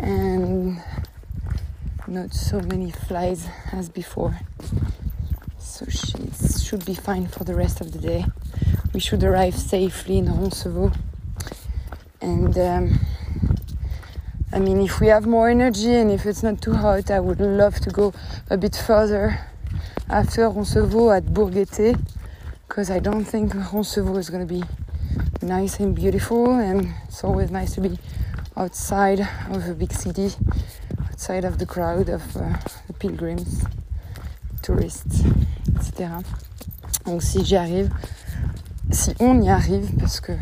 and 0.00 0.76
not 2.12 2.34
so 2.34 2.60
many 2.60 2.90
flies 2.90 3.48
as 3.72 3.88
before. 3.88 4.38
So 5.58 5.86
she 5.86 6.18
should 6.62 6.84
be 6.84 6.94
fine 6.94 7.26
for 7.26 7.44
the 7.44 7.54
rest 7.54 7.80
of 7.80 7.92
the 7.92 7.98
day. 7.98 8.26
We 8.92 9.00
should 9.00 9.24
arrive 9.24 9.54
safely 9.54 10.18
in 10.18 10.26
Roncevaux. 10.26 10.94
And 12.20 12.56
um, 12.58 13.00
I 14.52 14.58
mean, 14.58 14.82
if 14.82 15.00
we 15.00 15.06
have 15.06 15.26
more 15.26 15.48
energy 15.48 15.94
and 15.94 16.10
if 16.10 16.26
it's 16.26 16.42
not 16.42 16.60
too 16.60 16.74
hot, 16.74 17.10
I 17.10 17.20
would 17.20 17.40
love 17.40 17.80
to 17.80 17.90
go 17.90 18.12
a 18.50 18.58
bit 18.58 18.76
further 18.76 19.38
after 20.10 20.42
Roncevaux 20.50 21.16
at 21.16 21.24
Bourgueté 21.24 21.98
because 22.68 22.90
I 22.90 22.98
don't 22.98 23.24
think 23.24 23.54
Roncevaux 23.54 24.18
is 24.18 24.28
going 24.28 24.46
to 24.46 24.54
be 24.54 24.62
nice 25.40 25.80
and 25.80 25.94
beautiful 25.94 26.50
and 26.50 26.92
it's 27.08 27.24
always 27.24 27.50
nice 27.50 27.74
to 27.74 27.80
be 27.80 27.98
outside 28.56 29.20
of 29.50 29.66
a 29.68 29.74
big 29.74 29.92
city, 29.92 30.30
outside 31.22 31.44
of 31.44 31.58
the 31.58 31.66
crowd 31.66 32.08
of 32.08 32.36
uh, 32.36 32.52
pilgrims, 32.98 33.64
tourists, 34.60 35.22
etc. 35.76 36.08
Donc 37.06 37.22
si 37.22 37.44
j'y 37.44 37.54
arrive, 37.54 37.90
si 38.90 39.14
on 39.20 39.40
y 39.40 39.48
arrive, 39.48 39.88
parce 40.00 40.18
que 40.20 40.32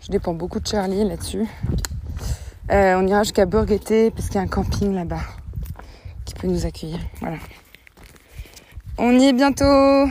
je 0.00 0.10
dépends 0.10 0.34
beaucoup 0.34 0.58
de 0.58 0.66
Charlie 0.66 1.04
là-dessus, 1.04 1.46
euh, 2.72 2.96
on 2.98 3.06
ira 3.06 3.22
jusqu'à 3.22 3.46
Bourgueté 3.46 4.10
parce 4.10 4.26
qu'il 4.26 4.34
y 4.34 4.38
a 4.38 4.42
un 4.42 4.48
camping 4.48 4.94
là-bas 4.94 5.22
qui 6.24 6.34
peut 6.34 6.48
nous 6.48 6.66
accueillir. 6.66 6.98
Voilà. 7.20 7.38
On 8.98 9.12
y 9.12 9.26
est 9.26 9.32
bientôt. 9.32 10.08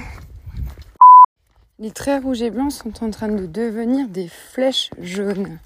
Les 1.80 1.92
traits 1.92 2.24
rouges 2.24 2.42
et 2.42 2.52
blancs 2.52 2.72
sont 2.72 3.04
en 3.04 3.12
train 3.12 3.28
de 3.28 3.46
devenir 3.46 4.08
des 4.08 4.30
flèches 4.30 4.92
jaunes. 5.02 5.60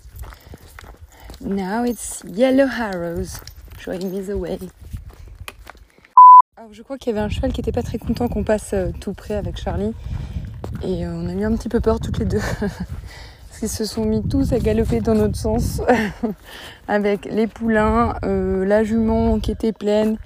Now 1.40 1.84
it's 1.86 2.24
yellow 2.26 2.68
arrows 2.68 3.40
me 3.88 4.22
the 4.22 4.36
way. 4.36 4.60
Je 6.72 6.84
crois 6.84 6.98
qu'il 6.98 7.14
y 7.14 7.18
avait 7.18 7.26
un 7.26 7.30
cheval 7.30 7.52
qui 7.52 7.62
était 7.62 7.72
pas 7.72 7.82
très 7.82 7.98
content 7.98 8.28
qu'on 8.28 8.44
passe 8.44 8.72
euh, 8.74 8.92
tout 9.00 9.14
près 9.14 9.34
avec 9.34 9.58
Charlie. 9.58 9.94
Et 10.84 11.06
euh, 11.06 11.12
on 11.12 11.28
a 11.28 11.34
eu 11.34 11.44
un 11.44 11.56
petit 11.56 11.70
peu 11.70 11.80
peur 11.80 12.00
toutes 12.00 12.20
les 12.20 12.26
deux. 12.26 12.42
Parce 12.60 13.60
qu'ils 13.60 13.70
se 13.70 13.86
sont 13.86 14.06
mis 14.06 14.22
tous 14.28 14.54
à 14.54 14.60
galoper 14.60 15.02
dans 15.02 15.16
notre 15.16 15.36
sens. 15.36 15.82
avec 16.88 17.26
les 17.26 17.48
poulains, 17.48 18.16
euh, 18.24 18.64
la 18.66 18.84
jument 18.84 19.40
qui 19.40 19.52
était 19.52 19.74
pleine. 19.74 20.18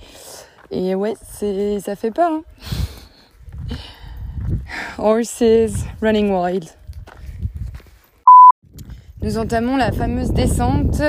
Et 0.72 0.94
ouais, 0.94 1.14
c'est, 1.24 1.80
ça 1.80 1.96
fait 1.96 2.12
peur. 2.12 2.32
Hein. 2.32 3.76
Horses 4.98 5.86
running 6.02 6.30
wild. 6.30 6.66
Nous 9.22 9.38
entamons 9.38 9.78
la 9.78 9.92
fameuse 9.92 10.32
descente. 10.32 11.02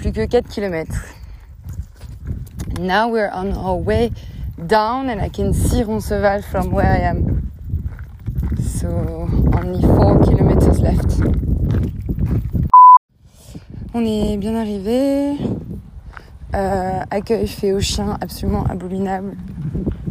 Plus 0.00 0.12
que 0.12 0.26
4 0.26 0.48
km. 0.48 0.86
Now 2.78 3.10
we're 3.10 3.28
on 3.28 3.52
our 3.52 3.76
way 3.76 4.12
down 4.66 5.10
and 5.10 5.20
I 5.20 5.28
can 5.28 5.52
see 5.52 5.82
Roncesvalles 5.82 6.46
from 6.46 6.70
where 6.70 6.86
I 6.86 7.00
am. 7.00 7.52
So 8.62 8.88
only 9.52 9.82
4 9.82 10.20
kilometers 10.20 10.80
left. 10.80 11.20
On 13.92 14.02
est 14.06 14.38
bien 14.38 14.56
arrivé. 14.56 15.36
Euh, 16.54 17.00
accueil 17.10 17.46
fait 17.46 17.72
aux 17.72 17.80
chiens 17.80 18.16
absolument 18.22 18.64
abominable. 18.70 19.36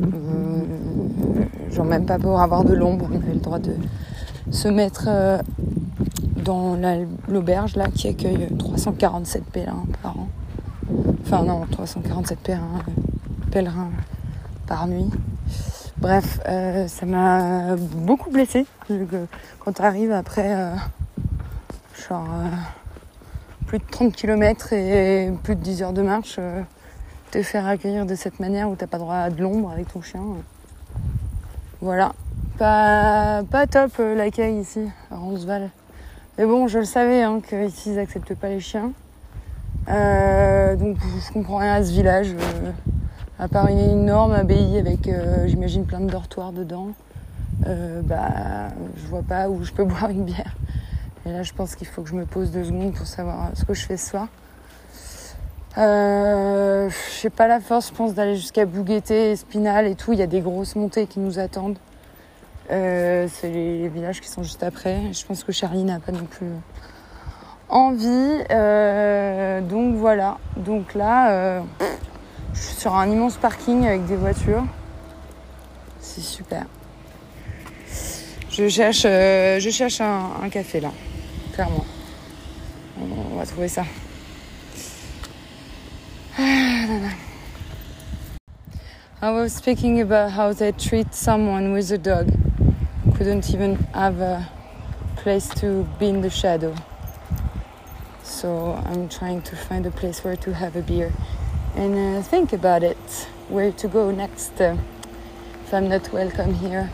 Euh, 0.03 1.71
genre 1.71 1.85
même 1.85 2.05
pas 2.05 2.19
pour 2.19 2.39
avoir 2.39 2.63
de 2.63 2.75
l'ombre. 2.75 3.09
On 3.11 3.15
avait 3.15 3.33
le 3.33 3.39
droit 3.39 3.57
de 3.57 3.73
se 4.51 4.67
mettre 4.67 5.05
euh, 5.07 5.39
dans 6.49 6.75
la- 6.75 6.97
l'auberge 7.27 7.75
là 7.75 7.85
qui 7.93 8.07
accueille 8.07 8.47
347 8.57 9.43
pèlerins 9.51 9.85
par 10.01 10.17
an. 10.17 10.27
Enfin 11.21 11.43
non, 11.43 11.61
347 11.69 12.39
pèlerins, 12.39 12.63
euh, 12.87 12.91
pèlerins 13.51 13.91
par 14.65 14.87
nuit. 14.87 15.11
Bref, 15.97 16.39
euh, 16.47 16.87
ça 16.87 17.05
m'a 17.05 17.75
beaucoup 17.75 18.31
blessée. 18.31 18.65
Quand 19.59 19.73
tu 19.73 19.81
arrives 19.83 20.11
après 20.11 20.55
euh, 20.55 20.73
genre 22.09 22.25
euh, 22.33 22.47
plus 23.67 23.77
de 23.77 23.83
30 23.91 24.13
km 24.15 24.73
et 24.73 25.31
plus 25.43 25.55
de 25.55 25.61
10 25.61 25.83
heures 25.83 25.93
de 25.93 26.01
marche, 26.01 26.37
euh, 26.39 26.63
te 27.29 27.43
faire 27.43 27.67
accueillir 27.67 28.07
de 28.07 28.15
cette 28.15 28.39
manière 28.39 28.71
où 28.71 28.75
t'as 28.75 28.87
pas 28.87 28.97
droit 28.97 29.17
à 29.17 29.29
de 29.29 29.39
l'ombre 29.39 29.69
avec 29.69 29.93
ton 29.93 30.01
chien. 30.01 30.21
euh. 30.21 30.97
Voilà. 31.81 32.13
Pas, 32.57 33.43
pas 33.51 33.67
top 33.67 33.91
euh, 33.99 34.15
l'accueil 34.15 34.55
ici 34.59 34.81
à 35.11 35.15
Roncesvalles. 35.17 35.69
Mais 36.39 36.45
bon, 36.45 36.69
je 36.69 36.79
le 36.79 36.85
savais 36.85 37.21
hein, 37.21 37.41
qu'ici 37.45 37.91
ils 37.91 37.99
acceptent 37.99 38.33
pas 38.33 38.47
les 38.47 38.61
chiens. 38.61 38.93
Euh, 39.89 40.77
donc 40.77 40.95
je 41.01 41.33
comprends 41.33 41.57
rien 41.57 41.73
à 41.73 41.83
ce 41.83 41.91
village. 41.91 42.29
euh, 42.29 42.71
à 43.37 43.49
part 43.49 43.67
une 43.67 43.77
énorme 43.77 44.31
abbaye 44.31 44.77
avec, 44.77 45.09
euh, 45.09 45.47
j'imagine, 45.47 45.83
plein 45.83 45.99
de 45.99 46.09
dortoirs 46.09 46.53
dedans. 46.53 46.91
Bah, 48.05 48.69
je 48.95 49.07
vois 49.07 49.21
pas 49.21 49.49
où 49.49 49.65
je 49.65 49.73
peux 49.73 49.83
boire 49.85 50.11
une 50.11 50.23
bière. 50.23 50.55
Et 51.25 51.33
là, 51.33 51.43
je 51.43 51.51
pense 51.51 51.75
qu'il 51.75 51.87
faut 51.87 52.03
que 52.03 52.09
je 52.09 52.15
me 52.15 52.23
pose 52.23 52.51
deux 52.51 52.63
secondes 52.63 52.93
pour 52.93 53.05
savoir 53.05 53.49
ce 53.53 53.65
que 53.65 53.73
je 53.73 53.85
fais 53.85 53.97
ce 53.97 54.11
soir. 54.11 54.29
Euh, 55.77 56.89
j'ai 57.21 57.29
pas 57.29 57.49
la 57.49 57.59
force, 57.59 57.89
je 57.89 57.93
pense, 57.93 58.13
d'aller 58.13 58.37
jusqu'à 58.37 58.65
Bougueté, 58.65 59.31
Espinal 59.31 59.87
et 59.87 59.95
tout. 59.95 60.13
Il 60.13 60.19
y 60.19 60.23
a 60.23 60.27
des 60.27 60.39
grosses 60.39 60.77
montées 60.77 61.05
qui 61.05 61.19
nous 61.19 61.37
attendent. 61.37 61.77
Euh, 62.71 63.27
c'est 63.31 63.49
les, 63.49 63.87
villages 63.89 64.21
qui 64.21 64.27
sont 64.27 64.43
juste 64.43 64.63
après. 64.63 65.11
Je 65.13 65.25
pense 65.25 65.43
que 65.43 65.51
Charlie 65.51 65.83
n'a 65.83 65.99
pas 65.99 66.11
non 66.11 66.25
plus 66.25 66.51
envie. 67.67 68.43
Euh, 68.51 69.61
donc 69.61 69.95
voilà. 69.95 70.37
Donc 70.57 70.93
là, 70.93 71.31
euh, 71.31 71.61
je 72.53 72.59
suis 72.59 72.75
sur 72.75 72.95
un 72.95 73.09
immense 73.09 73.37
parking 73.37 73.85
avec 73.87 74.05
des 74.05 74.15
voitures. 74.15 74.65
C'est 75.99 76.21
super. 76.21 76.65
Je 78.51 78.67
cherche, 78.67 79.03
je 79.03 79.69
cherche 79.71 80.01
un, 80.01 80.49
café 80.51 80.81
là, 80.81 80.91
clairement. 81.53 81.85
On, 82.99 83.37
va 83.37 83.45
trouver 83.45 83.69
ça. 83.69 83.83
Ah. 86.37 86.41
I 89.21 89.31
was 89.31 89.49
speaking 89.49 90.01
about 90.01 90.31
how 90.31 90.53
they 90.53 90.71
treat 90.73 91.13
someone 91.13 91.73
with 91.73 91.91
a 91.91 91.97
dog. 91.97 92.27
Couldn't 93.19 93.53
even 93.53 93.75
have 93.93 94.21
a 94.21 94.49
place 95.17 95.49
to 95.59 95.85
be 95.99 96.07
in 96.07 96.21
the 96.21 96.29
shadow. 96.29 96.73
So 98.23 98.81
I'm 98.85 99.09
trying 99.09 99.41
to 99.41 99.57
find 99.57 99.85
a 99.85 99.91
place 99.91 100.23
where 100.23 100.37
to 100.37 100.53
have 100.53 100.77
a 100.77 100.81
beer 100.81 101.11
and 101.75 102.17
uh, 102.17 102.21
think 102.21 102.53
about 102.53 102.81
it. 102.81 103.27
Where 103.49 103.73
to 103.73 103.87
go 103.89 104.09
next 104.11 104.61
uh, 104.61 104.77
if 105.65 105.73
I'm 105.73 105.89
not 105.89 106.13
welcome 106.13 106.53
here. 106.53 106.89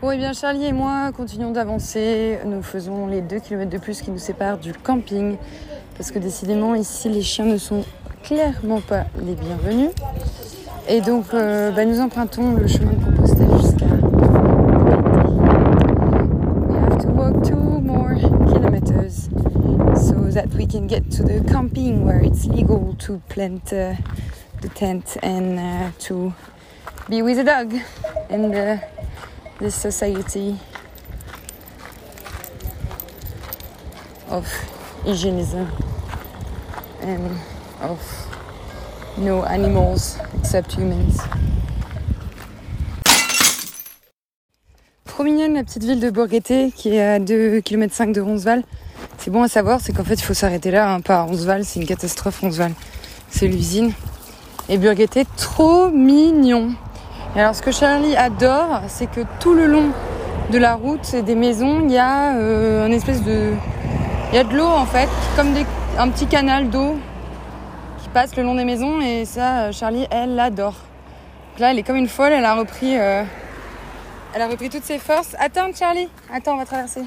Bon, 0.00 0.10
et 0.10 0.18
bien 0.18 0.32
Charlie 0.32 0.66
et 0.66 0.72
moi 0.72 1.12
continuons 1.12 1.52
d'avancer. 1.52 2.40
Nous 2.44 2.62
faisons 2.62 3.06
les 3.06 3.20
2 3.20 3.38
km 3.38 3.70
de 3.70 3.78
plus 3.78 4.02
qui 4.02 4.10
nous 4.10 4.18
séparent 4.18 4.58
du 4.58 4.72
camping. 4.72 5.36
Parce 5.96 6.10
que 6.10 6.18
décidément, 6.18 6.74
ici, 6.74 7.08
les 7.08 7.22
chiens 7.22 7.46
ne 7.46 7.56
sont 7.56 7.84
clairement 8.24 8.80
pas 8.80 9.04
les 9.24 9.36
bienvenus. 9.36 9.90
Et 10.88 11.00
donc, 11.00 11.26
euh, 11.34 11.72
bah, 11.72 11.84
nous 11.84 12.00
empruntons 12.00 12.54
le 12.54 12.66
chemin 12.68 12.92
de 12.92 13.04
Compostelle 13.04 13.48
jusqu'à. 13.60 13.86
We 16.68 16.78
have 16.78 16.98
to 17.00 17.08
walk 17.08 17.42
two 17.42 17.80
more 17.80 18.14
kilometers 18.52 19.28
so 19.96 20.30
that 20.30 20.54
we 20.54 20.65
can 20.76 20.86
get 20.86 21.10
to 21.10 21.22
the 21.22 21.42
camping 21.50 22.04
where 22.04 22.22
it's 22.22 22.44
legal 22.44 22.94
to 22.98 23.18
plant 23.30 23.72
uh, 23.72 23.94
the 24.60 24.68
tent 24.74 25.16
and 25.22 25.58
uh, 25.58 25.90
to 25.98 26.34
be 27.08 27.22
with 27.22 27.38
a 27.38 27.44
dog 27.44 27.72
in 28.28 28.50
the, 28.50 28.78
this 29.58 29.74
society 29.74 30.58
of 34.28 34.46
hygienism 35.02 35.66
and 37.00 37.38
of 37.80 37.98
no 39.16 39.44
animals 39.44 40.18
except 40.38 40.72
humans. 40.72 41.18
Trop 45.06 45.24
mignonne 45.24 45.54
la 45.54 45.64
petite 45.64 45.84
ville 45.84 46.00
de 46.00 46.10
Bourgueté 46.10 46.70
qui 46.70 46.96
est 46.96 47.02
à 47.02 47.18
2 47.18 47.62
km 47.62 48.12
de 48.12 48.20
Roncesvalles. 48.20 48.64
C'est 49.18 49.30
bon 49.30 49.42
à 49.42 49.48
savoir, 49.48 49.80
c'est 49.80 49.92
qu'en 49.92 50.04
fait 50.04 50.14
il 50.14 50.22
faut 50.22 50.34
s'arrêter 50.34 50.70
là, 50.70 50.92
hein, 50.92 51.00
pas 51.00 51.16
à 51.16 51.22
Roncesvalles, 51.22 51.64
c'est 51.64 51.80
une 51.80 51.86
catastrophe 51.86 52.40
Roncesvalles. 52.40 52.74
C'est 53.28 53.48
l'usine. 53.48 53.92
Et 54.68 54.78
Bourgueté, 54.78 55.26
trop 55.36 55.88
mignon. 55.90 56.72
Et 57.34 57.40
alors 57.40 57.54
ce 57.54 57.62
que 57.62 57.72
Charlie 57.72 58.16
adore, 58.16 58.82
c'est 58.88 59.10
que 59.10 59.20
tout 59.40 59.54
le 59.54 59.66
long 59.66 59.90
de 60.50 60.58
la 60.58 60.74
route 60.74 61.12
et 61.12 61.22
des 61.22 61.34
maisons, 61.34 61.82
il 61.84 61.92
y 61.92 61.98
a 61.98 62.34
euh, 62.34 62.86
un 62.86 62.92
espèce 62.92 63.22
de... 63.22 63.52
Il 64.32 64.36
y 64.36 64.38
a 64.38 64.44
de 64.44 64.56
l'eau 64.56 64.66
en 64.66 64.86
fait, 64.86 65.08
comme 65.34 65.48
un 65.98 66.08
petit 66.08 66.26
canal 66.26 66.68
d'eau 66.68 66.96
qui 68.02 68.08
passe 68.10 68.36
le 68.36 68.42
long 68.42 68.54
des 68.54 68.64
maisons 68.64 69.00
et 69.00 69.24
ça, 69.24 69.64
euh, 69.64 69.72
Charlie, 69.72 70.06
elle 70.10 70.34
l'adore. 70.34 70.76
Là, 71.58 71.70
elle 71.70 71.78
est 71.78 71.82
comme 71.82 71.96
une 71.96 72.08
folle, 72.08 72.32
elle 72.32 72.44
a 72.44 72.54
repris... 72.54 72.96
euh, 72.98 73.24
elle 74.34 74.42
a 74.42 74.48
repris 74.48 74.68
toutes 74.68 74.84
ses 74.84 74.98
forces. 74.98 75.34
Attends, 75.38 75.70
Charlie. 75.74 76.08
Attends, 76.32 76.54
on 76.54 76.58
va 76.58 76.66
traverser. 76.66 77.02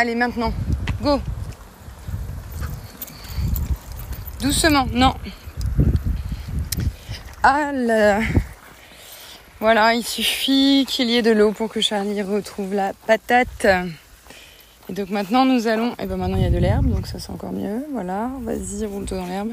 Allez, 0.00 0.14
maintenant. 0.14 0.52
Go. 1.02 1.20
Doucement, 4.40 4.86
non. 4.92 5.12
Ah 7.42 7.72
là. 7.72 8.20
Voilà, 9.58 9.94
il 9.94 10.04
suffit 10.04 10.86
qu'il 10.88 11.10
y 11.10 11.16
ait 11.16 11.22
de 11.22 11.32
l'eau 11.32 11.50
pour 11.50 11.68
que 11.68 11.80
Charlie 11.80 12.22
retrouve 12.22 12.74
la 12.74 12.92
patate. 13.08 13.66
Et 14.88 14.92
donc 14.92 15.10
maintenant 15.10 15.44
nous 15.44 15.66
allons. 15.66 15.96
Et 15.98 16.06
ben 16.06 16.16
maintenant 16.16 16.36
il 16.36 16.44
y 16.44 16.46
a 16.46 16.50
de 16.50 16.58
l'herbe, 16.58 16.86
donc 16.86 17.08
ça 17.08 17.18
c'est 17.18 17.30
encore 17.30 17.50
mieux. 17.50 17.84
Voilà, 17.92 18.30
vas-y, 18.42 18.86
roule-toi 18.86 19.18
dans 19.18 19.26
l'herbe. 19.26 19.50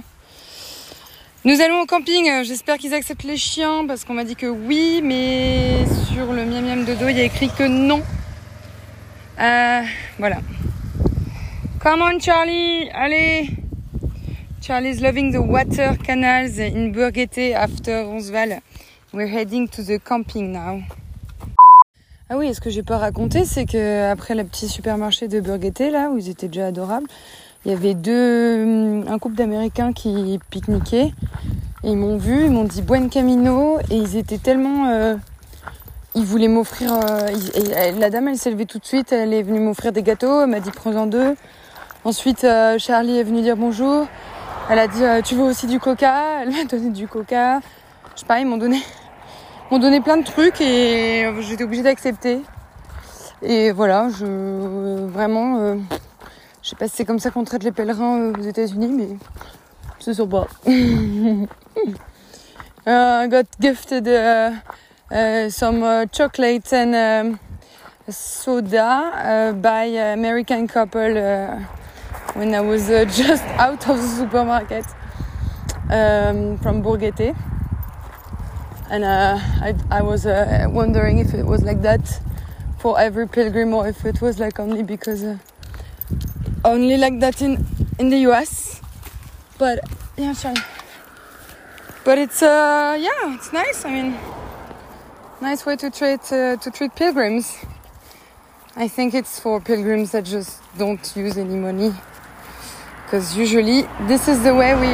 Nous 1.43 1.59
allons 1.59 1.81
au 1.81 1.87
camping. 1.87 2.43
J'espère 2.43 2.77
qu'ils 2.77 2.93
acceptent 2.93 3.23
les 3.23 3.37
chiens 3.37 3.87
parce 3.87 4.05
qu'on 4.05 4.13
m'a 4.13 4.23
dit 4.23 4.35
que 4.35 4.45
oui, 4.45 5.01
mais 5.03 5.87
sur 6.13 6.31
le 6.33 6.45
miam 6.45 6.63
miam 6.63 6.85
de 6.85 6.93
dos 6.93 7.07
il 7.07 7.17
y 7.17 7.21
a 7.21 7.23
écrit 7.23 7.49
que 7.49 7.63
non. 7.63 8.03
Euh, 9.39 9.81
voilà. 10.17 10.37
Come 11.79 12.01
on 12.01 12.19
Charlie, 12.19 12.89
allez. 12.93 13.49
Charlie's 14.61 15.01
loving 15.01 15.31
the 15.31 15.41
water 15.41 15.95
canals 16.03 16.57
in 16.57 16.91
Burgete 16.91 17.53
after 17.53 18.05
Ronsval. 18.05 18.61
We're 19.13 19.27
heading 19.27 19.67
to 19.69 19.83
the 19.83 19.99
camping 19.99 20.51
now. 20.51 20.81
Ah 22.29 22.37
oui, 22.37 22.53
ce 22.55 22.59
que 22.59 22.71
j'ai 22.71 22.81
pas 22.81 22.97
raconté, 22.97 23.45
c'est 23.45 23.65
que 23.65 24.09
après 24.09 24.33
le 24.33 24.43
petit 24.43 24.67
supermarché 24.67 25.27
de 25.27 25.39
Burgete, 25.39 25.91
là, 25.91 26.09
où 26.09 26.17
ils 26.17 26.29
étaient 26.29 26.47
déjà 26.47 26.67
adorables, 26.67 27.07
il 27.65 27.71
y 27.71 27.75
avait 27.75 27.93
deux, 27.93 29.03
un 29.07 29.19
couple 29.19 29.35
d'Américains 29.35 29.93
qui 29.93 30.39
pique-niquaient. 30.49 31.13
Et 31.83 31.89
ils 31.89 31.97
m'ont 31.97 32.17
vu, 32.17 32.45
ils 32.45 32.51
m'ont 32.51 32.63
dit 32.63 32.81
Buen 32.81 33.09
Camino, 33.09 33.77
et 33.91 33.97
ils 33.97 34.15
étaient 34.17 34.39
tellement. 34.39 34.87
Euh, 34.87 35.17
ils 36.15 36.25
voulaient 36.25 36.47
m'offrir. 36.47 36.93
Euh, 36.93 37.29
la 37.99 38.09
dame, 38.09 38.29
elle 38.29 38.37
s'est 38.37 38.49
levée 38.49 38.65
tout 38.65 38.79
de 38.79 38.85
suite, 38.85 39.11
elle 39.11 39.33
est 39.33 39.43
venue 39.43 39.59
m'offrir 39.59 39.91
des 39.91 40.01
gâteaux, 40.01 40.41
elle 40.41 40.49
m'a 40.49 40.61
dit 40.61 40.71
prends-en 40.71 41.05
deux. 41.05 41.35
Ensuite, 42.05 42.43
euh, 42.45 42.79
Charlie 42.79 43.17
est 43.17 43.23
venu 43.23 43.41
dire 43.41 43.57
bonjour. 43.57 44.07
Elle 44.69 44.79
a 44.79 44.87
dit 44.87 45.03
euh, 45.03 45.21
tu 45.21 45.35
veux 45.35 45.43
aussi 45.43 45.67
du 45.67 45.79
coca? 45.79 46.41
Elle 46.41 46.51
m'a 46.51 46.63
donné 46.63 46.89
du 46.89 47.07
coca. 47.07 47.59
Je 48.15 48.21
sais 48.21 48.25
pas, 48.25 48.39
ils 48.39 48.47
m'ont 48.47 48.57
donné, 48.57 48.81
m'ont 49.71 49.79
donné 49.79 50.01
plein 50.01 50.17
de 50.17 50.23
trucs 50.23 50.61
et 50.61 51.29
j'étais 51.41 51.63
obligée 51.63 51.83
d'accepter. 51.83 52.41
Et 53.41 53.71
voilà, 53.71 54.07
je 54.09 55.05
vraiment, 55.07 55.77
je 56.63 56.69
sais 56.69 56.75
pas 56.77 56.87
si 56.87 56.95
c'est 56.95 57.05
comme 57.05 57.19
ça 57.19 57.29
qu'on 57.29 57.43
traite 57.43 57.63
les 57.63 57.73
pèlerins 57.73 58.31
aux 58.31 58.41
États-Unis, 58.41 58.87
mais 58.87 59.09
c'est 59.99 60.13
sympa. 60.13 60.47
I 60.65 61.47
got 63.29 63.45
gifted 63.59 64.07
some 65.09 65.83
uh, 65.83 66.05
chocolate 66.07 66.73
and 66.73 66.95
um, 66.95 67.39
soda 68.09 68.81
uh, 68.81 69.53
by 69.53 69.83
American 69.83 70.67
couple 70.67 71.17
uh, 71.17 71.59
when 72.33 72.53
I 72.53 72.61
was 72.61 72.89
uh, 72.89 73.05
just 73.09 73.43
out 73.59 73.87
of 73.87 73.97
the 74.01 74.07
supermarket 74.07 74.85
um, 75.89 76.57
from 76.57 76.83
Bourguete. 76.83 77.35
And 78.89 79.03
uh, 79.03 79.39
I, 79.61 79.75
I 79.89 80.01
was 80.01 80.25
uh, 80.25 80.67
wondering 80.69 81.19
if 81.19 81.33
it 81.33 81.45
was 81.45 81.63
like 81.63 81.81
that 81.81 82.21
for 82.79 82.99
every 82.99 83.27
pilgrim 83.27 83.73
or 83.73 83.87
if 83.87 84.05
it 84.05 84.21
was 84.21 84.39
like 84.39 84.59
only 84.59 84.83
because 84.83 85.23
uh, 85.23 85.37
only 86.63 86.97
like 86.97 87.19
that 87.19 87.41
in 87.41 87.65
in 87.99 88.09
the 88.09 88.19
US. 88.29 88.81
But 89.57 89.79
yeah, 90.17 90.33
sorry. 90.33 90.57
But 92.03 92.19
it's 92.19 92.43
uh 92.43 92.97
yeah, 92.99 93.33
it's 93.33 93.51
nice. 93.51 93.85
I 93.85 93.89
mean, 93.89 94.15
nice 95.41 95.65
way 95.65 95.75
to 95.75 95.89
treat 95.89 96.21
uh, 96.31 96.57
to 96.57 96.71
treat 96.71 96.95
pilgrims. 96.95 97.57
I 98.75 98.87
think 98.87 99.13
it's 99.13 99.39
for 99.39 99.61
pilgrims 99.61 100.11
that 100.11 100.25
just 100.25 100.61
don't 100.77 101.15
use 101.15 101.37
any 101.37 101.55
money, 101.55 101.93
because 103.05 103.37
usually 103.37 103.83
this 104.07 104.27
is 104.27 104.43
the 104.43 104.53
way 104.53 104.75
we, 104.75 104.91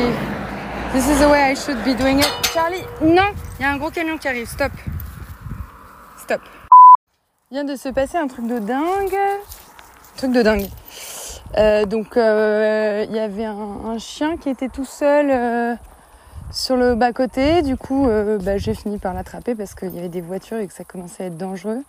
this 0.93 1.07
is 1.09 1.19
the 1.19 1.29
way 1.29 1.41
I 1.43 1.55
should 1.55 1.83
be 1.83 1.93
doing 1.93 2.19
it. 2.19 2.29
Charlie, 2.53 2.85
non, 3.01 3.33
il 3.59 3.61
y 3.61 3.65
a 3.65 3.71
un 3.71 3.77
gros 3.77 3.91
camion 3.91 4.17
qui 4.17 4.27
arrive. 4.27 4.47
Stop, 4.47 4.71
stop. 6.17 6.41
Il 7.49 7.55
vient 7.55 7.63
de 7.63 7.75
se 7.75 7.89
passer 7.89 8.17
un 8.17 8.27
truc 8.27 8.47
de 8.47 8.59
dingue, 8.59 9.13
un 9.13 10.17
truc 10.17 10.31
de 10.31 10.41
dingue. 10.41 10.69
Euh, 11.57 11.85
donc 11.85 12.15
euh, 12.15 13.05
il 13.09 13.15
y 13.15 13.19
avait 13.19 13.45
un, 13.45 13.97
chien 13.97 14.37
qui 14.37 14.49
était 14.49 14.69
tout 14.69 14.85
seul 14.85 15.29
euh, 15.29 15.75
sur 16.53 16.75
le 16.75 16.95
bas 16.95 17.13
côté. 17.13 17.61
Du 17.61 17.77
coup, 17.77 18.07
euh, 18.07 18.37
bah, 18.39 18.57
j'ai 18.57 18.73
fini 18.73 18.97
par 18.97 19.13
l'attraper 19.13 19.55
parce 19.55 19.75
qu'il 19.75 19.93
y 19.95 19.99
avait 19.99 20.09
des 20.09 20.21
voitures 20.21 20.57
et 20.57 20.67
que 20.67 20.73
ça 20.73 20.83
commençait 20.83 21.23
à 21.23 21.27
être 21.27 21.37
dangereux. 21.37 21.81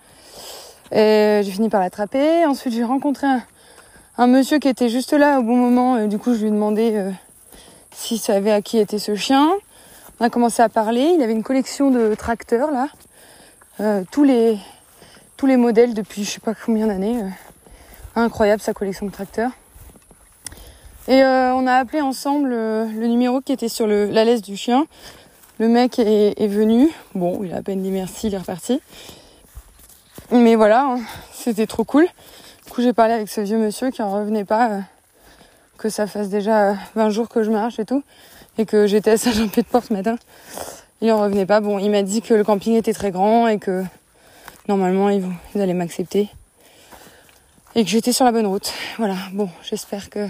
Et 0.92 1.40
j'ai 1.42 1.50
fini 1.50 1.68
par 1.68 1.80
l'attraper. 1.80 2.44
Ensuite, 2.46 2.74
j'ai 2.74 2.84
rencontré 2.84 3.26
un, 4.18 4.26
monsieur 4.26 4.58
qui 4.58 4.68
était 4.68 4.88
juste 4.88 5.12
là 5.12 5.40
au 5.40 5.42
bon 5.42 5.56
moment. 5.56 6.06
Du 6.06 6.18
coup, 6.18 6.34
je 6.34 6.40
lui 6.40 6.48
ai 6.48 6.50
demandé 6.50 6.92
euh, 6.94 7.10
s'il 7.92 8.18
savait 8.18 8.52
à 8.52 8.62
qui 8.62 8.78
était 8.78 8.98
ce 8.98 9.14
chien. 9.14 9.50
On 10.20 10.24
a 10.24 10.30
commencé 10.30 10.62
à 10.62 10.68
parler. 10.68 11.12
Il 11.16 11.22
avait 11.22 11.32
une 11.32 11.42
collection 11.42 11.90
de 11.90 12.14
tracteurs 12.14 12.70
là, 12.70 12.88
Euh, 13.80 14.04
tous 14.10 14.22
les 14.22 14.58
tous 15.38 15.46
les 15.46 15.56
modèles 15.56 15.94
depuis 15.94 16.24
je 16.24 16.30
sais 16.32 16.40
pas 16.40 16.54
combien 16.54 16.86
d'années. 16.86 17.22
euh. 17.22 17.28
Incroyable 18.14 18.60
sa 18.60 18.74
collection 18.74 19.06
de 19.06 19.10
tracteurs. 19.10 19.50
Et 21.08 21.22
euh, 21.22 21.52
on 21.54 21.66
a 21.66 21.74
appelé 21.74 22.00
ensemble 22.00 22.50
euh, 22.52 22.84
le 22.86 23.06
numéro 23.08 23.40
qui 23.40 23.52
était 23.52 23.68
sur 23.68 23.86
le, 23.86 24.06
la 24.06 24.24
laisse 24.24 24.42
du 24.42 24.56
chien. 24.56 24.86
Le 25.58 25.68
mec 25.68 25.98
est, 25.98 26.40
est 26.40 26.46
venu. 26.46 26.88
Bon, 27.14 27.42
il 27.42 27.52
a 27.52 27.56
à 27.58 27.62
peine 27.62 27.82
dit 27.82 27.90
merci, 27.90 28.28
il 28.28 28.34
est 28.34 28.38
reparti. 28.38 28.80
Mais 30.30 30.54
voilà, 30.54 30.84
hein, 30.84 31.00
c'était 31.32 31.66
trop 31.66 31.84
cool. 31.84 32.06
Du 32.66 32.70
coup, 32.72 32.82
j'ai 32.82 32.92
parlé 32.92 33.14
avec 33.14 33.28
ce 33.28 33.40
vieux 33.40 33.58
monsieur 33.58 33.90
qui 33.90 34.00
en 34.02 34.10
revenait 34.12 34.44
pas, 34.44 34.70
euh, 34.70 34.80
que 35.76 35.88
ça 35.88 36.06
fasse 36.06 36.28
déjà 36.28 36.70
euh, 36.70 36.74
20 36.94 37.10
jours 37.10 37.28
que 37.28 37.42
je 37.42 37.50
marche 37.50 37.78
et 37.78 37.84
tout, 37.84 38.02
et 38.56 38.64
que 38.64 38.86
j'étais 38.86 39.10
à 39.10 39.16
Saint-Jean-Pied-de-Port 39.18 39.84
ce 39.84 39.92
matin. 39.92 40.16
Il 41.00 41.10
en 41.10 41.20
revenait 41.20 41.46
pas. 41.46 41.60
Bon, 41.60 41.78
il 41.80 41.90
m'a 41.90 42.02
dit 42.02 42.22
que 42.22 42.32
le 42.32 42.44
camping 42.44 42.74
était 42.76 42.92
très 42.94 43.10
grand 43.10 43.48
et 43.48 43.58
que 43.58 43.82
normalement 44.68 45.10
ils, 45.10 45.20
vont- 45.20 45.32
ils 45.54 45.60
allaient 45.60 45.74
m'accepter 45.74 46.28
et 47.74 47.82
que 47.84 47.90
j'étais 47.90 48.12
sur 48.12 48.24
la 48.24 48.30
bonne 48.32 48.46
route. 48.46 48.72
Voilà. 48.98 49.16
Bon, 49.32 49.48
j'espère 49.64 50.08
que 50.08 50.28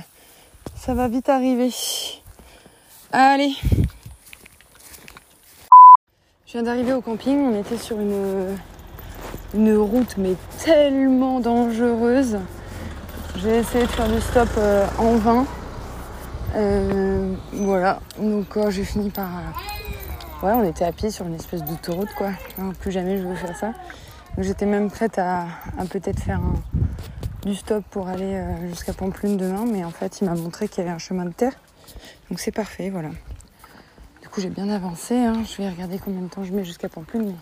ça 0.84 0.94
va 0.94 1.06
vite 1.06 1.28
arriver. 1.28 1.70
Allez. 3.12 3.52
Je 6.44 6.52
viens 6.54 6.64
d'arriver 6.64 6.92
au 6.92 7.00
camping. 7.00 7.38
On 7.38 7.56
était 7.56 7.76
sur 7.76 8.00
une 8.00 8.56
une 9.54 9.76
route 9.76 10.16
mais 10.16 10.34
tellement 10.64 11.38
dangereuse. 11.38 12.38
J'ai 13.36 13.58
essayé 13.58 13.84
de 13.84 13.90
faire 13.90 14.08
du 14.08 14.20
stop 14.20 14.48
euh, 14.58 14.84
en 14.98 15.14
vain. 15.18 15.46
Euh, 16.56 17.32
voilà, 17.52 18.00
donc 18.18 18.56
euh, 18.56 18.70
j'ai 18.70 18.84
fini 18.84 19.08
par... 19.08 19.28
ouais, 20.42 20.52
on 20.52 20.64
était 20.64 20.84
à 20.84 20.92
pied 20.92 21.10
sur 21.10 21.26
une 21.26 21.34
espèce 21.34 21.62
d'autoroute 21.62 22.12
quoi. 22.18 22.30
Plus 22.80 22.90
jamais 22.90 23.18
je 23.18 23.22
veux 23.22 23.36
faire 23.36 23.56
ça. 23.56 23.72
J'étais 24.36 24.66
même 24.66 24.90
prête 24.90 25.16
à, 25.18 25.42
à 25.78 25.84
peut-être 25.88 26.18
faire 26.18 26.40
un- 26.40 26.71
du 27.44 27.56
stop 27.56 27.84
pour 27.90 28.08
aller 28.08 28.34
euh, 28.34 28.68
jusqu'à 28.68 28.92
Pamplune 28.92 29.36
demain, 29.36 29.64
mais 29.66 29.84
en 29.84 29.90
fait 29.90 30.20
il 30.20 30.28
m'a 30.28 30.34
montré 30.34 30.68
qu'il 30.68 30.78
y 30.78 30.86
avait 30.86 30.94
un 30.94 30.98
chemin 30.98 31.24
de 31.24 31.32
terre. 31.32 31.54
Donc 32.30 32.38
c'est 32.38 32.52
parfait, 32.52 32.88
voilà. 32.90 33.10
Du 34.20 34.28
coup 34.28 34.40
j'ai 34.40 34.50
bien 34.50 34.68
avancé, 34.68 35.16
hein. 35.16 35.42
je 35.44 35.60
vais 35.60 35.68
regarder 35.68 35.98
combien 35.98 36.20
de 36.20 36.28
temps 36.28 36.44
je 36.44 36.52
mets 36.52 36.64
jusqu'à 36.64 36.88
Pamplune, 36.88 37.34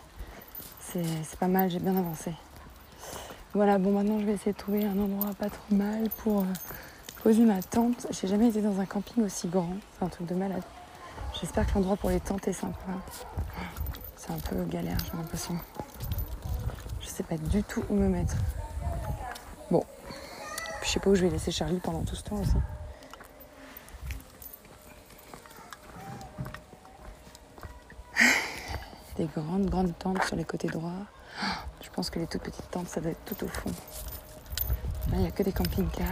mais 0.94 1.02
c'est 1.22 1.38
pas 1.38 1.48
mal, 1.48 1.70
j'ai 1.70 1.78
bien 1.78 1.96
avancé. 1.96 2.32
Voilà, 3.52 3.78
bon 3.78 3.92
maintenant 3.92 4.18
je 4.20 4.24
vais 4.24 4.32
essayer 4.32 4.52
de 4.52 4.56
trouver 4.56 4.84
un 4.84 4.98
endroit 4.98 5.34
pas 5.38 5.50
trop 5.50 5.74
mal 5.74 6.08
pour 6.18 6.40
euh, 6.40 6.44
poser 7.22 7.44
ma 7.44 7.62
tente. 7.62 8.06
J'ai 8.10 8.26
jamais 8.26 8.48
été 8.48 8.62
dans 8.62 8.80
un 8.80 8.86
camping 8.86 9.24
aussi 9.24 9.48
grand, 9.48 9.76
c'est 9.98 10.04
un 10.04 10.08
truc 10.08 10.26
de 10.26 10.34
malade. 10.34 10.62
J'espère 11.38 11.66
que 11.66 11.74
l'endroit 11.74 11.96
pour 11.96 12.10
les 12.10 12.20
tentes 12.20 12.48
est 12.48 12.54
sympa. 12.54 12.76
C'est 14.16 14.32
un 14.32 14.38
peu 14.38 14.64
galère, 14.64 14.96
j'ai 15.04 15.16
l'impression. 15.16 15.56
Je 17.00 17.06
sais 17.06 17.22
pas 17.22 17.36
du 17.36 17.62
tout 17.62 17.84
où 17.90 17.94
me 17.94 18.08
mettre. 18.08 18.36
Puis 20.80 20.88
je 20.88 20.92
sais 20.94 21.00
pas 21.00 21.10
où 21.10 21.14
je 21.14 21.22
vais 21.22 21.30
laisser 21.30 21.50
Charlie 21.50 21.78
pendant 21.80 22.02
tout 22.02 22.14
ce 22.14 22.22
temps 22.22 22.36
aussi. 22.36 22.56
Des 29.16 29.26
grandes, 29.26 29.66
grandes 29.66 29.98
tentes 29.98 30.22
sur 30.24 30.36
les 30.36 30.44
côtés 30.44 30.68
droits. 30.68 31.06
Je 31.82 31.88
pense 31.90 32.08
que 32.10 32.18
les 32.18 32.26
toutes 32.26 32.42
petites 32.42 32.70
tentes, 32.70 32.88
ça 32.88 33.00
doit 33.00 33.10
être 33.10 33.24
tout 33.24 33.44
au 33.44 33.48
fond. 33.48 33.70
Là, 35.10 35.16
il 35.16 35.20
n'y 35.20 35.26
a 35.26 35.30
que 35.32 35.42
des 35.42 35.52
camping-cars. 35.52 36.06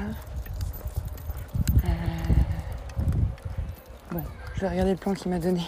Euh, 1.84 1.88
Bon, 4.10 4.22
je 4.54 4.60
vais 4.62 4.68
regarder 4.70 4.90
le 4.92 4.96
plan 4.96 5.14
qu'il 5.14 5.30
m'a 5.30 5.38
donné. 5.38 5.62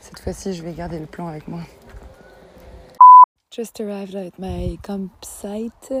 Cette 0.00 0.20
fois-ci, 0.20 0.54
je 0.54 0.62
vais 0.62 0.72
garder 0.72 0.98
le 0.98 1.06
plan 1.06 1.26
avec 1.26 1.48
moi. 1.48 1.60
Just 3.50 3.80
arrived 3.80 4.14
at 4.14 4.38
my 4.38 4.78
campsite. 4.82 5.92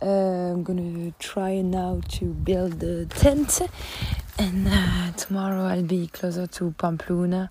Uh, 0.00 0.52
I'm 0.52 0.62
gonna 0.62 1.12
try 1.18 1.60
now 1.60 2.00
to 2.08 2.26
build 2.26 2.78
the 2.78 3.06
tent, 3.06 3.60
and 4.38 4.68
uh, 4.68 5.10
tomorrow 5.16 5.64
I'll 5.64 5.82
be 5.82 6.06
closer 6.06 6.46
to 6.46 6.70
Pamplona, 6.78 7.50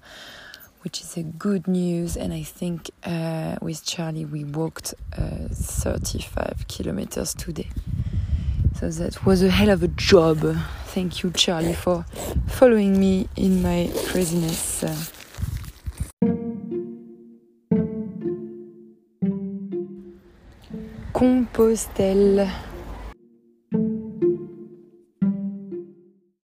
which 0.83 1.01
is 1.01 1.17
a 1.17 1.23
good 1.23 1.67
news. 1.67 2.15
And 2.15 2.31
I 2.33 2.43
think 2.43 2.89
uh, 3.03 3.57
with 3.61 3.85
Charlie 3.85 4.23
we 4.23 4.45
walked 4.45 4.93
uh, 5.17 5.49
35 5.51 6.65
kilometers 6.69 7.33
today, 7.33 7.67
So 8.79 8.89
that 8.91 9.25
was 9.25 9.43
a 9.43 9.49
hell 9.49 9.69
of 9.69 9.83
a 9.83 9.89
job. 9.89 10.39
Thank 10.85 11.23
you, 11.23 11.31
Charlie, 11.31 11.73
for 11.73 12.05
following 12.47 12.97
me 12.97 13.27
in 13.35 13.61
my 13.61 13.91
craziness. 14.05 15.16
Compostelle. 21.17 22.66